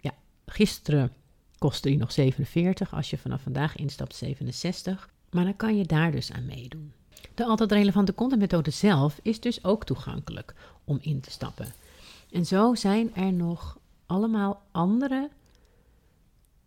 ja, 0.00 0.14
gisteren 0.46 1.12
kostte 1.58 1.88
die 1.88 1.98
nog 1.98 2.12
47. 2.12 2.94
Als 2.94 3.10
je 3.10 3.18
vanaf 3.18 3.42
vandaag 3.42 3.76
instapt, 3.76 4.14
67. 4.14 5.08
Maar 5.30 5.44
dan 5.44 5.56
kan 5.56 5.76
je 5.76 5.84
daar 5.84 6.12
dus 6.12 6.32
aan 6.32 6.46
meedoen. 6.46 6.92
De 7.34 7.44
altijd 7.44 7.72
relevante 7.72 8.14
contentmethode 8.14 8.70
zelf 8.70 9.18
is 9.22 9.40
dus 9.40 9.64
ook 9.64 9.84
toegankelijk 9.84 10.54
om 10.84 10.98
in 11.00 11.20
te 11.20 11.30
stappen. 11.30 11.66
En 12.30 12.46
zo 12.46 12.74
zijn 12.74 13.14
er 13.14 13.32
nog 13.32 13.78
allemaal 14.06 14.62
andere 14.70 15.30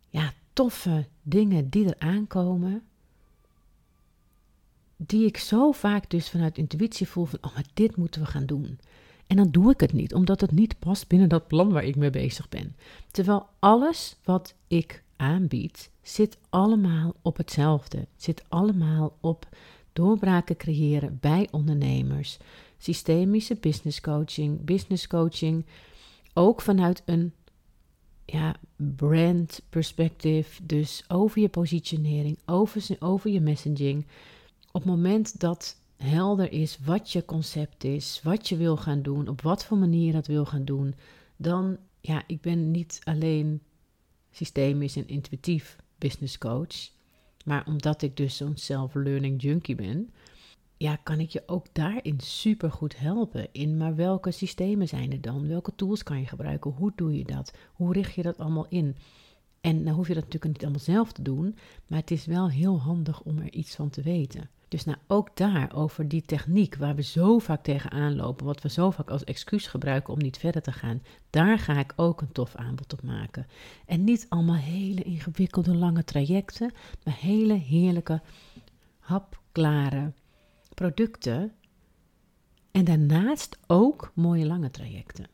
ja, 0.08 0.32
toffe 0.58 1.06
dingen 1.22 1.68
die 1.68 1.86
er 1.86 1.98
aankomen. 2.08 2.82
Die 4.96 5.26
ik 5.26 5.36
zo 5.36 5.72
vaak 5.72 6.10
dus 6.10 6.30
vanuit 6.30 6.58
intuïtie 6.58 7.08
voel 7.08 7.24
van, 7.24 7.38
oh 7.40 7.54
maar 7.54 7.66
dit 7.74 7.96
moeten 7.96 8.20
we 8.20 8.26
gaan 8.26 8.46
doen. 8.46 8.78
En 9.26 9.36
dan 9.36 9.50
doe 9.50 9.72
ik 9.72 9.80
het 9.80 9.92
niet, 9.92 10.14
omdat 10.14 10.40
het 10.40 10.50
niet 10.52 10.78
past 10.78 11.08
binnen 11.08 11.28
dat 11.28 11.46
plan 11.48 11.72
waar 11.72 11.84
ik 11.84 11.96
mee 11.96 12.10
bezig 12.10 12.48
ben. 12.48 12.76
Terwijl 13.10 13.46
alles 13.58 14.16
wat 14.24 14.54
ik 14.66 15.02
aanbied, 15.16 15.90
zit 16.02 16.38
allemaal 16.48 17.14
op 17.22 17.36
hetzelfde. 17.36 18.06
Zit 18.16 18.44
allemaal 18.48 19.16
op 19.20 19.48
doorbraken 19.92 20.56
creëren 20.56 21.18
bij 21.20 21.48
ondernemers. 21.50 22.38
Systemische 22.78 23.54
business 23.54 24.00
coaching, 24.00 24.64
business 24.64 25.06
coaching. 25.06 25.66
Ook 26.32 26.60
vanuit 26.60 27.02
een 27.04 27.32
ja, 28.32 28.56
brand 28.76 29.62
perspective. 29.68 30.66
Dus 30.66 31.04
over 31.08 31.40
je 31.40 31.48
positionering, 31.48 32.38
over, 32.46 32.96
over 32.98 33.30
je 33.30 33.40
messaging. 33.40 34.06
Op 34.72 34.82
het 34.82 34.90
moment 34.90 35.40
dat 35.40 35.76
helder 35.96 36.52
is 36.52 36.78
wat 36.84 37.12
je 37.12 37.24
concept 37.24 37.84
is, 37.84 38.20
wat 38.22 38.48
je 38.48 38.56
wil 38.56 38.76
gaan 38.76 39.02
doen, 39.02 39.28
op 39.28 39.40
wat 39.40 39.64
voor 39.64 39.78
manier 39.78 40.12
dat 40.12 40.26
wil 40.26 40.44
gaan 40.44 40.64
doen, 40.64 40.94
dan, 41.36 41.76
ja, 42.00 42.22
ik 42.26 42.40
ben 42.40 42.70
niet 42.70 43.00
alleen 43.04 43.62
systemisch 44.30 44.96
en 44.96 45.08
intuïtief 45.08 45.76
business 45.98 46.38
coach, 46.38 46.90
maar 47.44 47.66
omdat 47.66 48.02
ik 48.02 48.16
dus 48.16 48.36
zo'n 48.36 48.56
self-learning 48.56 49.42
junkie 49.42 49.74
ben, 49.74 50.12
ja, 50.78 50.96
kan 50.96 51.20
ik 51.20 51.30
je 51.30 51.42
ook 51.46 51.66
daarin 51.72 52.20
super 52.20 52.70
goed 52.70 52.98
helpen. 52.98 53.48
In 53.52 53.76
maar 53.76 53.94
welke 53.94 54.30
systemen 54.30 54.88
zijn 54.88 55.12
er 55.12 55.20
dan? 55.20 55.48
Welke 55.48 55.74
tools 55.74 56.02
kan 56.02 56.20
je 56.20 56.26
gebruiken? 56.26 56.70
Hoe 56.70 56.92
doe 56.94 57.16
je 57.16 57.24
dat? 57.24 57.52
Hoe 57.72 57.92
richt 57.92 58.14
je 58.14 58.22
dat 58.22 58.38
allemaal 58.38 58.66
in? 58.68 58.96
En 59.60 59.84
dan 59.84 59.94
hoef 59.94 60.08
je 60.08 60.14
dat 60.14 60.24
natuurlijk 60.24 60.52
niet 60.52 60.62
allemaal 60.62 60.84
zelf 60.84 61.12
te 61.12 61.22
doen, 61.22 61.56
maar 61.86 61.98
het 61.98 62.10
is 62.10 62.26
wel 62.26 62.50
heel 62.50 62.80
handig 62.80 63.20
om 63.20 63.38
er 63.38 63.52
iets 63.52 63.74
van 63.74 63.90
te 63.90 64.02
weten. 64.02 64.50
Dus 64.68 64.84
nou, 64.84 64.98
ook 65.06 65.36
daar 65.36 65.74
over 65.74 66.08
die 66.08 66.22
techniek 66.22 66.76
waar 66.76 66.94
we 66.94 67.02
zo 67.02 67.38
vaak 67.38 67.62
tegenaan 67.62 68.16
lopen, 68.16 68.46
wat 68.46 68.62
we 68.62 68.70
zo 68.70 68.90
vaak 68.90 69.10
als 69.10 69.24
excuus 69.24 69.66
gebruiken 69.66 70.12
om 70.12 70.18
niet 70.18 70.38
verder 70.38 70.62
te 70.62 70.72
gaan, 70.72 71.02
daar 71.30 71.58
ga 71.58 71.78
ik 71.78 71.92
ook 71.96 72.20
een 72.20 72.32
tof 72.32 72.54
aanbod 72.54 72.92
op 72.92 73.02
maken. 73.02 73.46
En 73.86 74.04
niet 74.04 74.26
allemaal 74.28 74.56
hele 74.56 75.02
ingewikkelde 75.02 75.74
lange 75.74 76.04
trajecten, 76.04 76.72
maar 77.04 77.16
hele 77.20 77.54
heerlijke, 77.54 78.20
hapklare 78.98 80.12
producten. 80.78 81.52
En 82.70 82.84
daarnaast 82.84 83.58
ook 83.66 84.12
mooie 84.14 84.46
lange 84.46 84.70
trajecten. 84.70 85.26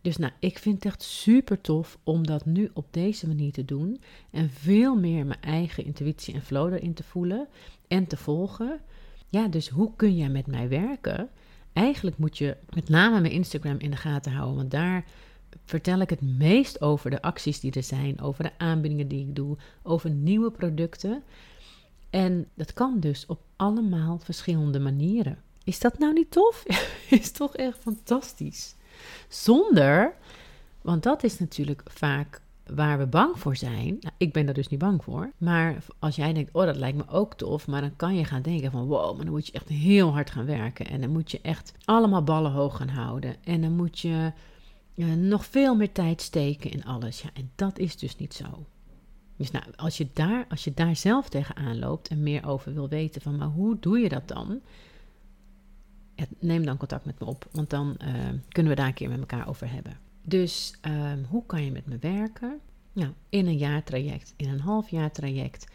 Dus 0.00 0.16
nou, 0.16 0.32
ik 0.38 0.58
vind 0.58 0.74
het 0.74 0.84
echt 0.84 1.02
super 1.02 1.60
tof 1.60 1.98
om 2.04 2.26
dat 2.26 2.46
nu 2.46 2.70
op 2.74 2.86
deze 2.90 3.26
manier 3.26 3.52
te 3.52 3.64
doen. 3.64 4.00
En 4.30 4.50
veel 4.50 4.96
meer 4.96 5.26
mijn 5.26 5.40
eigen 5.40 5.84
intuïtie 5.84 6.34
en 6.34 6.42
flow 6.42 6.72
erin 6.72 6.94
te 6.94 7.02
voelen 7.02 7.48
en 7.88 8.06
te 8.06 8.16
volgen. 8.16 8.80
Ja, 9.28 9.48
dus 9.48 9.68
hoe 9.68 9.92
kun 9.96 10.16
jij 10.16 10.28
met 10.28 10.46
mij 10.46 10.68
werken? 10.68 11.28
Eigenlijk 11.72 12.18
moet 12.18 12.38
je 12.38 12.56
met 12.74 12.88
name 12.88 13.20
mijn 13.20 13.32
Instagram 13.32 13.78
in 13.78 13.90
de 13.90 13.96
gaten 13.96 14.32
houden, 14.32 14.56
want 14.56 14.70
daar 14.70 15.04
vertel 15.64 16.00
ik 16.00 16.10
het 16.10 16.38
meest 16.38 16.80
over 16.80 17.10
de 17.10 17.22
acties 17.22 17.60
die 17.60 17.72
er 17.72 17.82
zijn, 17.82 18.20
over 18.20 18.44
de 18.44 18.58
aanbiedingen 18.58 19.08
die 19.08 19.26
ik 19.26 19.36
doe, 19.36 19.56
over 19.82 20.10
nieuwe 20.10 20.50
producten. 20.50 21.22
En 22.10 22.48
dat 22.54 22.72
kan 22.72 23.00
dus 23.00 23.26
op 23.26 23.40
allemaal 23.56 24.18
verschillende 24.18 24.80
manieren. 24.80 25.38
Is 25.64 25.80
dat 25.80 25.98
nou 25.98 26.12
niet 26.12 26.30
tof? 26.30 26.64
is 27.10 27.30
toch 27.32 27.56
echt 27.56 27.78
fantastisch. 27.78 28.74
Zonder, 29.28 30.14
want 30.82 31.02
dat 31.02 31.22
is 31.22 31.38
natuurlijk 31.38 31.82
vaak 31.84 32.40
waar 32.74 32.98
we 32.98 33.06
bang 33.06 33.38
voor 33.38 33.56
zijn. 33.56 33.96
Nou, 34.00 34.14
ik 34.16 34.32
ben 34.32 34.44
daar 34.44 34.54
dus 34.54 34.68
niet 34.68 34.78
bang 34.78 35.04
voor. 35.04 35.30
Maar 35.38 35.76
als 35.98 36.16
jij 36.16 36.32
denkt, 36.32 36.52
oh 36.52 36.64
dat 36.64 36.76
lijkt 36.76 36.96
me 36.96 37.08
ook 37.08 37.34
tof. 37.34 37.66
Maar 37.66 37.80
dan 37.80 37.96
kan 37.96 38.16
je 38.16 38.24
gaan 38.24 38.42
denken 38.42 38.70
van, 38.70 38.86
wow, 38.86 39.16
maar 39.16 39.24
dan 39.24 39.34
moet 39.34 39.46
je 39.46 39.52
echt 39.52 39.68
heel 39.68 40.12
hard 40.12 40.30
gaan 40.30 40.46
werken. 40.46 40.86
En 40.86 41.00
dan 41.00 41.10
moet 41.10 41.30
je 41.30 41.40
echt 41.42 41.72
allemaal 41.84 42.24
ballen 42.24 42.52
hoog 42.52 42.76
gaan 42.76 42.88
houden. 42.88 43.36
En 43.44 43.60
dan 43.60 43.76
moet 43.76 43.98
je 43.98 44.32
nog 45.16 45.46
veel 45.46 45.74
meer 45.74 45.92
tijd 45.92 46.22
steken 46.22 46.70
in 46.70 46.84
alles. 46.84 47.22
Ja, 47.22 47.28
en 47.34 47.50
dat 47.54 47.78
is 47.78 47.96
dus 47.96 48.16
niet 48.16 48.34
zo. 48.34 48.66
Dus 49.40 49.50
nou, 49.50 49.64
als 49.76 49.96
je 49.96 50.08
daar, 50.12 50.46
als 50.48 50.64
je 50.64 50.74
daar 50.74 50.96
zelf 50.96 51.28
tegenaan 51.28 51.78
loopt 51.78 52.08
en 52.08 52.22
meer 52.22 52.46
over 52.46 52.74
wil 52.74 52.88
weten 52.88 53.20
van, 53.20 53.36
maar 53.36 53.48
hoe 53.48 53.76
doe 53.80 53.98
je 53.98 54.08
dat 54.08 54.28
dan? 54.28 54.60
neem 56.38 56.64
dan 56.64 56.76
contact 56.76 57.04
met 57.04 57.20
me 57.20 57.26
op, 57.26 57.48
want 57.50 57.70
dan 57.70 57.96
uh, 58.02 58.08
kunnen 58.48 58.72
we 58.72 58.78
daar 58.78 58.86
een 58.86 58.94
keer 58.94 59.08
met 59.08 59.18
elkaar 59.18 59.48
over 59.48 59.70
hebben. 59.70 59.98
Dus 60.22 60.74
um, 60.86 61.24
hoe 61.28 61.46
kan 61.46 61.64
je 61.64 61.70
met 61.70 61.86
me 61.86 61.98
werken? 62.00 62.60
Nou, 62.92 63.12
in 63.28 63.46
een 63.46 63.56
jaartraject, 63.56 64.34
in 64.36 64.48
een 64.48 64.60
half 64.60 64.90
jaar 64.90 65.10
traject, 65.10 65.66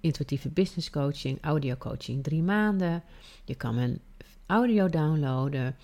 intuïtieve 0.00 0.48
business 0.48 0.90
coaching, 0.90 1.38
audio 1.40 1.74
coaching 1.76 2.22
drie 2.22 2.42
maanden. 2.42 3.02
Je 3.44 3.54
kan 3.54 3.74
mijn 3.74 4.00
audio 4.46 4.88
downloaden, 4.88 5.76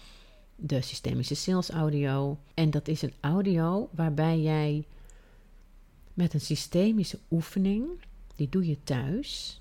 de 0.56 0.80
systemische 0.80 1.34
sales 1.34 1.70
audio. 1.70 2.38
En 2.54 2.70
dat 2.70 2.88
is 2.88 3.02
een 3.02 3.14
audio 3.20 3.88
waarbij 3.92 4.40
jij 4.40 4.84
met 6.20 6.34
een 6.34 6.40
systemische 6.40 7.18
oefening, 7.30 7.86
die 8.36 8.48
doe 8.48 8.66
je 8.66 8.82
thuis 8.84 9.60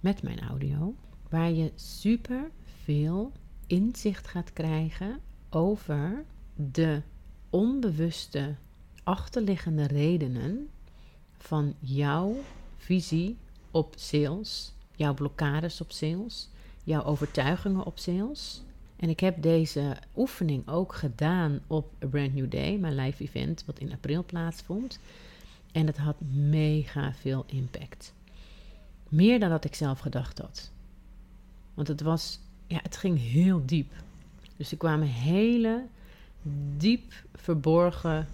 met 0.00 0.22
mijn 0.22 0.40
audio, 0.40 0.94
waar 1.28 1.52
je 1.52 1.72
super 1.74 2.50
veel 2.84 3.32
inzicht 3.66 4.26
gaat 4.26 4.52
krijgen 4.52 5.20
over 5.50 6.24
de 6.54 7.02
onbewuste 7.50 8.54
achterliggende 9.02 9.86
redenen 9.86 10.68
van 11.36 11.74
jouw 11.80 12.36
visie 12.76 13.36
op 13.70 13.94
sales, 13.96 14.72
jouw 14.96 15.14
blokkades 15.14 15.80
op 15.80 15.92
sales, 15.92 16.48
jouw 16.84 17.04
overtuigingen 17.04 17.84
op 17.84 17.98
sales. 17.98 18.62
En 18.96 19.08
ik 19.08 19.20
heb 19.20 19.42
deze 19.42 19.96
oefening 20.16 20.68
ook 20.68 20.94
gedaan 20.94 21.60
op 21.66 21.92
A 22.04 22.06
Brand 22.06 22.34
New 22.34 22.50
Day, 22.50 22.76
mijn 22.76 22.94
live 22.94 23.22
event, 23.22 23.64
wat 23.64 23.78
in 23.78 23.92
april 23.92 24.24
plaatsvond. 24.24 24.98
En 25.72 25.86
het 25.86 25.96
had 25.96 26.20
mega 26.20 27.12
veel 27.12 27.44
impact. 27.46 28.14
Meer 29.08 29.40
dan 29.40 29.50
dat 29.50 29.64
ik 29.64 29.74
zelf 29.74 29.98
gedacht 29.98 30.38
had. 30.38 30.70
Want 31.74 31.88
het 31.88 32.00
was, 32.00 32.40
ja, 32.66 32.78
het 32.82 32.96
ging 32.96 33.18
heel 33.18 33.66
diep. 33.66 33.92
Dus 34.56 34.70
er 34.70 34.76
kwamen 34.76 35.08
hele 35.08 35.86
diep 36.76 37.12
verborgen 37.34 38.26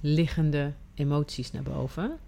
liggende 0.00 0.72
emoties 0.94 1.52
naar 1.52 1.62
boven. 1.62 2.18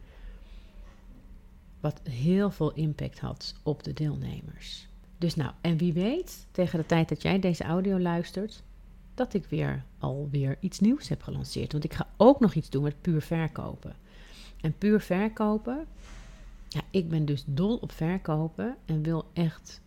Wat 1.80 2.00
heel 2.08 2.50
veel 2.50 2.72
impact 2.72 3.18
had 3.18 3.54
op 3.62 3.82
de 3.82 3.92
deelnemers. 3.92 4.88
Dus 5.18 5.34
nou, 5.34 5.52
en 5.60 5.76
wie 5.76 5.92
weet, 5.92 6.46
tegen 6.50 6.78
de 6.78 6.86
tijd 6.86 7.08
dat 7.08 7.22
jij 7.22 7.38
deze 7.38 7.64
audio 7.64 7.98
luistert, 7.98 8.62
dat 9.14 9.34
ik 9.34 9.46
weer 9.46 9.84
alweer 9.98 10.56
iets 10.60 10.80
nieuws 10.80 11.08
heb 11.08 11.22
gelanceerd. 11.22 11.72
Want 11.72 11.84
ik 11.84 11.94
ga 11.94 12.08
ook 12.16 12.40
nog 12.40 12.54
iets 12.54 12.70
doen 12.70 12.82
met 12.82 13.00
puur 13.00 13.22
verkopen. 13.22 13.96
En 14.60 14.78
puur 14.78 15.00
verkopen, 15.00 15.86
ja, 16.68 16.80
ik 16.90 17.08
ben 17.08 17.24
dus 17.24 17.44
dol 17.46 17.76
op 17.76 17.92
verkopen 17.92 18.76
en 18.84 19.02
wil 19.02 19.24
echt 19.32 19.80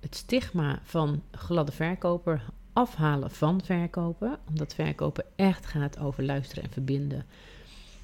het 0.00 0.14
stigma 0.14 0.80
van 0.82 1.22
gladde 1.30 1.72
verkoper 1.72 2.42
afhalen 2.72 3.30
van 3.30 3.62
verkopen. 3.64 4.38
Omdat 4.48 4.74
verkopen 4.74 5.24
echt 5.36 5.66
gaat 5.66 5.98
over 5.98 6.24
luisteren 6.24 6.64
en 6.64 6.70
verbinden. 6.70 7.24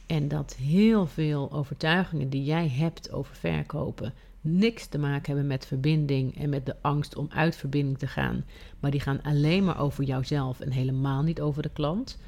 En 0.07 0.29
dat 0.29 0.55
heel 0.55 1.07
veel 1.07 1.53
overtuigingen 1.53 2.29
die 2.29 2.45
jij 2.45 2.69
hebt 2.69 3.13
over 3.13 3.35
verkopen 3.35 4.15
niks 4.41 4.87
te 4.87 4.99
maken 4.99 5.27
hebben 5.27 5.47
met 5.47 5.67
verbinding 5.67 6.39
en 6.39 6.49
met 6.49 6.67
de 6.67 6.77
angst 6.81 7.17
om 7.17 7.29
uit 7.31 7.57
verbinding 7.57 7.99
te 7.99 8.07
gaan. 8.07 8.45
Maar 8.81 8.91
die 8.91 9.01
gaan 9.01 9.23
alleen 9.23 9.65
maar 9.65 9.81
over 9.81 10.05
jouzelf 10.05 10.61
en 10.61 10.71
helemaal 10.71 11.23
niet 11.23 11.41
over 11.41 11.63
de 11.63 11.71
klant. 11.73 12.19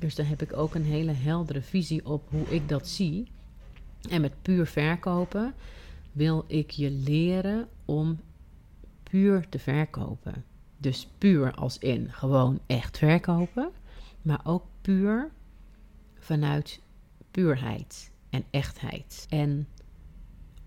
Dus 0.00 0.14
daar 0.14 0.28
heb 0.28 0.42
ik 0.42 0.56
ook 0.56 0.74
een 0.74 0.84
hele 0.84 1.12
heldere 1.12 1.62
visie 1.62 2.06
op 2.06 2.30
hoe 2.30 2.48
ik 2.48 2.68
dat 2.68 2.88
zie. 2.88 3.26
En 4.08 4.20
met 4.20 4.42
puur 4.42 4.66
verkopen 4.66 5.54
wil 6.12 6.44
ik 6.46 6.70
je 6.70 6.90
leren 6.90 7.68
om 7.84 8.20
puur 9.02 9.48
te 9.48 9.58
verkopen. 9.58 10.44
Dus 10.76 11.08
puur 11.18 11.54
als 11.54 11.78
in 11.78 12.12
gewoon 12.12 12.60
echt 12.66 12.98
verkopen, 12.98 13.70
maar 14.22 14.40
ook 14.44 14.64
puur 14.80 15.30
vanuit 16.18 16.80
puurheid 17.30 18.10
en 18.30 18.44
echtheid. 18.50 19.26
En 19.28 19.68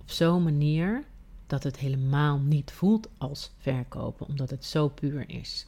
op 0.01 0.11
zo'n 0.11 0.43
manier 0.43 1.03
dat 1.47 1.63
het 1.63 1.77
helemaal 1.77 2.39
niet 2.39 2.71
voelt 2.71 3.09
als 3.17 3.51
verkopen, 3.57 4.27
omdat 4.27 4.49
het 4.49 4.65
zo 4.65 4.87
puur 4.87 5.29
is. 5.29 5.67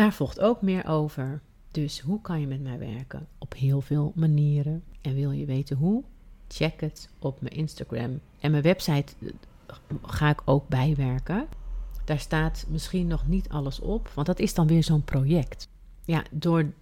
Daar 0.00 0.12
volgt 0.12 0.40
ook 0.40 0.62
meer 0.62 0.86
over. 0.86 1.40
Dus 1.70 2.00
hoe 2.00 2.20
kan 2.20 2.40
je 2.40 2.46
met 2.46 2.62
mij 2.62 2.78
werken? 2.78 3.26
Op 3.38 3.54
heel 3.54 3.80
veel 3.80 4.12
manieren. 4.14 4.82
En 5.00 5.14
wil 5.14 5.30
je 5.30 5.44
weten 5.44 5.76
hoe? 5.76 6.04
Check 6.48 6.80
het 6.80 7.08
op 7.18 7.40
mijn 7.40 7.56
Instagram. 7.56 8.20
En 8.38 8.50
mijn 8.50 8.62
website 8.62 9.12
eh, 9.20 9.76
ga 10.02 10.30
ik 10.30 10.42
ook 10.44 10.68
bijwerken. 10.68 11.46
Daar 12.04 12.18
staat 12.18 12.66
misschien 12.68 13.06
nog 13.06 13.26
niet 13.26 13.48
alles 13.48 13.80
op, 13.80 14.08
want 14.14 14.26
dat 14.26 14.38
is 14.38 14.54
dan 14.54 14.66
weer 14.66 14.84
zo'n 14.84 15.04
project. 15.04 15.68
Ja, 16.04 16.24
door 16.30 16.72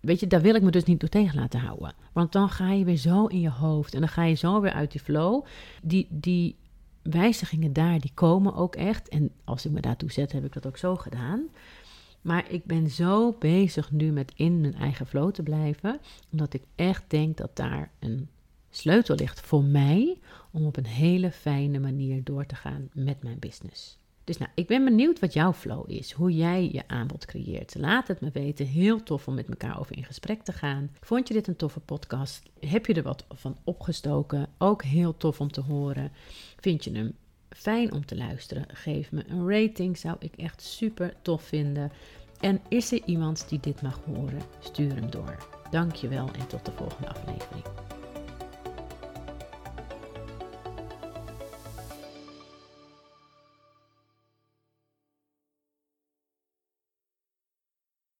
Weet 0.00 0.20
je, 0.20 0.26
daar 0.26 0.42
wil 0.42 0.54
ik 0.54 0.62
me 0.62 0.70
dus 0.70 0.84
niet 0.84 1.00
door 1.00 1.08
tegen 1.08 1.38
laten 1.38 1.60
houden. 1.60 1.94
Want 2.12 2.32
dan 2.32 2.48
ga 2.48 2.72
je 2.72 2.84
weer 2.84 2.96
zo 2.96 3.26
in 3.26 3.40
je 3.40 3.50
hoofd 3.50 3.94
en 3.94 4.00
dan 4.00 4.08
ga 4.08 4.24
je 4.24 4.34
zo 4.34 4.60
weer 4.60 4.72
uit 4.72 4.92
die 4.92 5.00
flow. 5.00 5.44
Die, 5.82 6.06
die 6.10 6.56
wijzigingen 7.02 7.72
daar, 7.72 8.00
die 8.00 8.12
komen 8.14 8.54
ook 8.54 8.76
echt. 8.76 9.08
En 9.08 9.30
als 9.44 9.66
ik 9.66 9.72
me 9.72 9.80
daartoe 9.80 10.12
zet, 10.12 10.32
heb 10.32 10.44
ik 10.44 10.52
dat 10.52 10.66
ook 10.66 10.76
zo 10.76 10.96
gedaan. 10.96 11.48
Maar 12.28 12.50
ik 12.50 12.64
ben 12.64 12.90
zo 12.90 13.32
bezig 13.38 13.90
nu 13.90 14.12
met 14.12 14.32
in 14.36 14.60
mijn 14.60 14.74
eigen 14.74 15.06
flow 15.06 15.32
te 15.32 15.42
blijven. 15.42 16.00
Omdat 16.32 16.54
ik 16.54 16.62
echt 16.74 17.04
denk 17.06 17.36
dat 17.36 17.56
daar 17.56 17.90
een 17.98 18.28
sleutel 18.70 19.14
ligt 19.14 19.40
voor 19.40 19.64
mij 19.64 20.18
om 20.50 20.66
op 20.66 20.76
een 20.76 20.86
hele 20.86 21.30
fijne 21.30 21.78
manier 21.78 22.24
door 22.24 22.46
te 22.46 22.54
gaan 22.54 22.88
met 22.92 23.22
mijn 23.22 23.38
business. 23.38 23.98
Dus 24.24 24.38
nou, 24.38 24.50
ik 24.54 24.66
ben 24.66 24.84
benieuwd 24.84 25.18
wat 25.18 25.32
jouw 25.32 25.52
flow 25.52 25.90
is, 25.90 26.12
hoe 26.12 26.32
jij 26.32 26.70
je 26.72 26.88
aanbod 26.88 27.24
creëert. 27.24 27.74
Laat 27.78 28.08
het 28.08 28.20
me 28.20 28.30
weten. 28.32 28.66
Heel 28.66 29.02
tof 29.02 29.28
om 29.28 29.34
met 29.34 29.48
elkaar 29.48 29.80
over 29.80 29.96
in 29.96 30.04
gesprek 30.04 30.42
te 30.42 30.52
gaan. 30.52 30.90
Vond 31.00 31.28
je 31.28 31.34
dit 31.34 31.46
een 31.46 31.56
toffe 31.56 31.80
podcast? 31.80 32.42
Heb 32.60 32.86
je 32.86 32.94
er 32.94 33.02
wat 33.02 33.24
van 33.28 33.56
opgestoken? 33.64 34.48
Ook 34.58 34.82
heel 34.82 35.16
tof 35.16 35.40
om 35.40 35.52
te 35.52 35.60
horen. 35.60 36.12
Vind 36.56 36.84
je 36.84 36.92
hem 36.92 37.14
fijn 37.48 37.92
om 37.92 38.06
te 38.06 38.16
luisteren? 38.16 38.64
Geef 38.72 39.12
me 39.12 39.24
een 39.28 39.50
rating, 39.50 39.98
zou 39.98 40.16
ik 40.18 40.36
echt 40.36 40.62
super 40.62 41.14
tof 41.22 41.42
vinden. 41.42 41.92
En 42.40 42.60
is 42.68 42.92
er 42.92 43.02
iemand 43.04 43.48
die 43.48 43.60
dit 43.60 43.82
mag 43.82 44.00
horen? 44.04 44.42
Stuur 44.58 44.94
hem 44.94 45.10
door. 45.10 45.36
Dankjewel 45.70 46.28
en 46.38 46.46
tot 46.46 46.64
de 46.64 46.72
volgende 46.72 47.08
aflevering. 47.08 47.64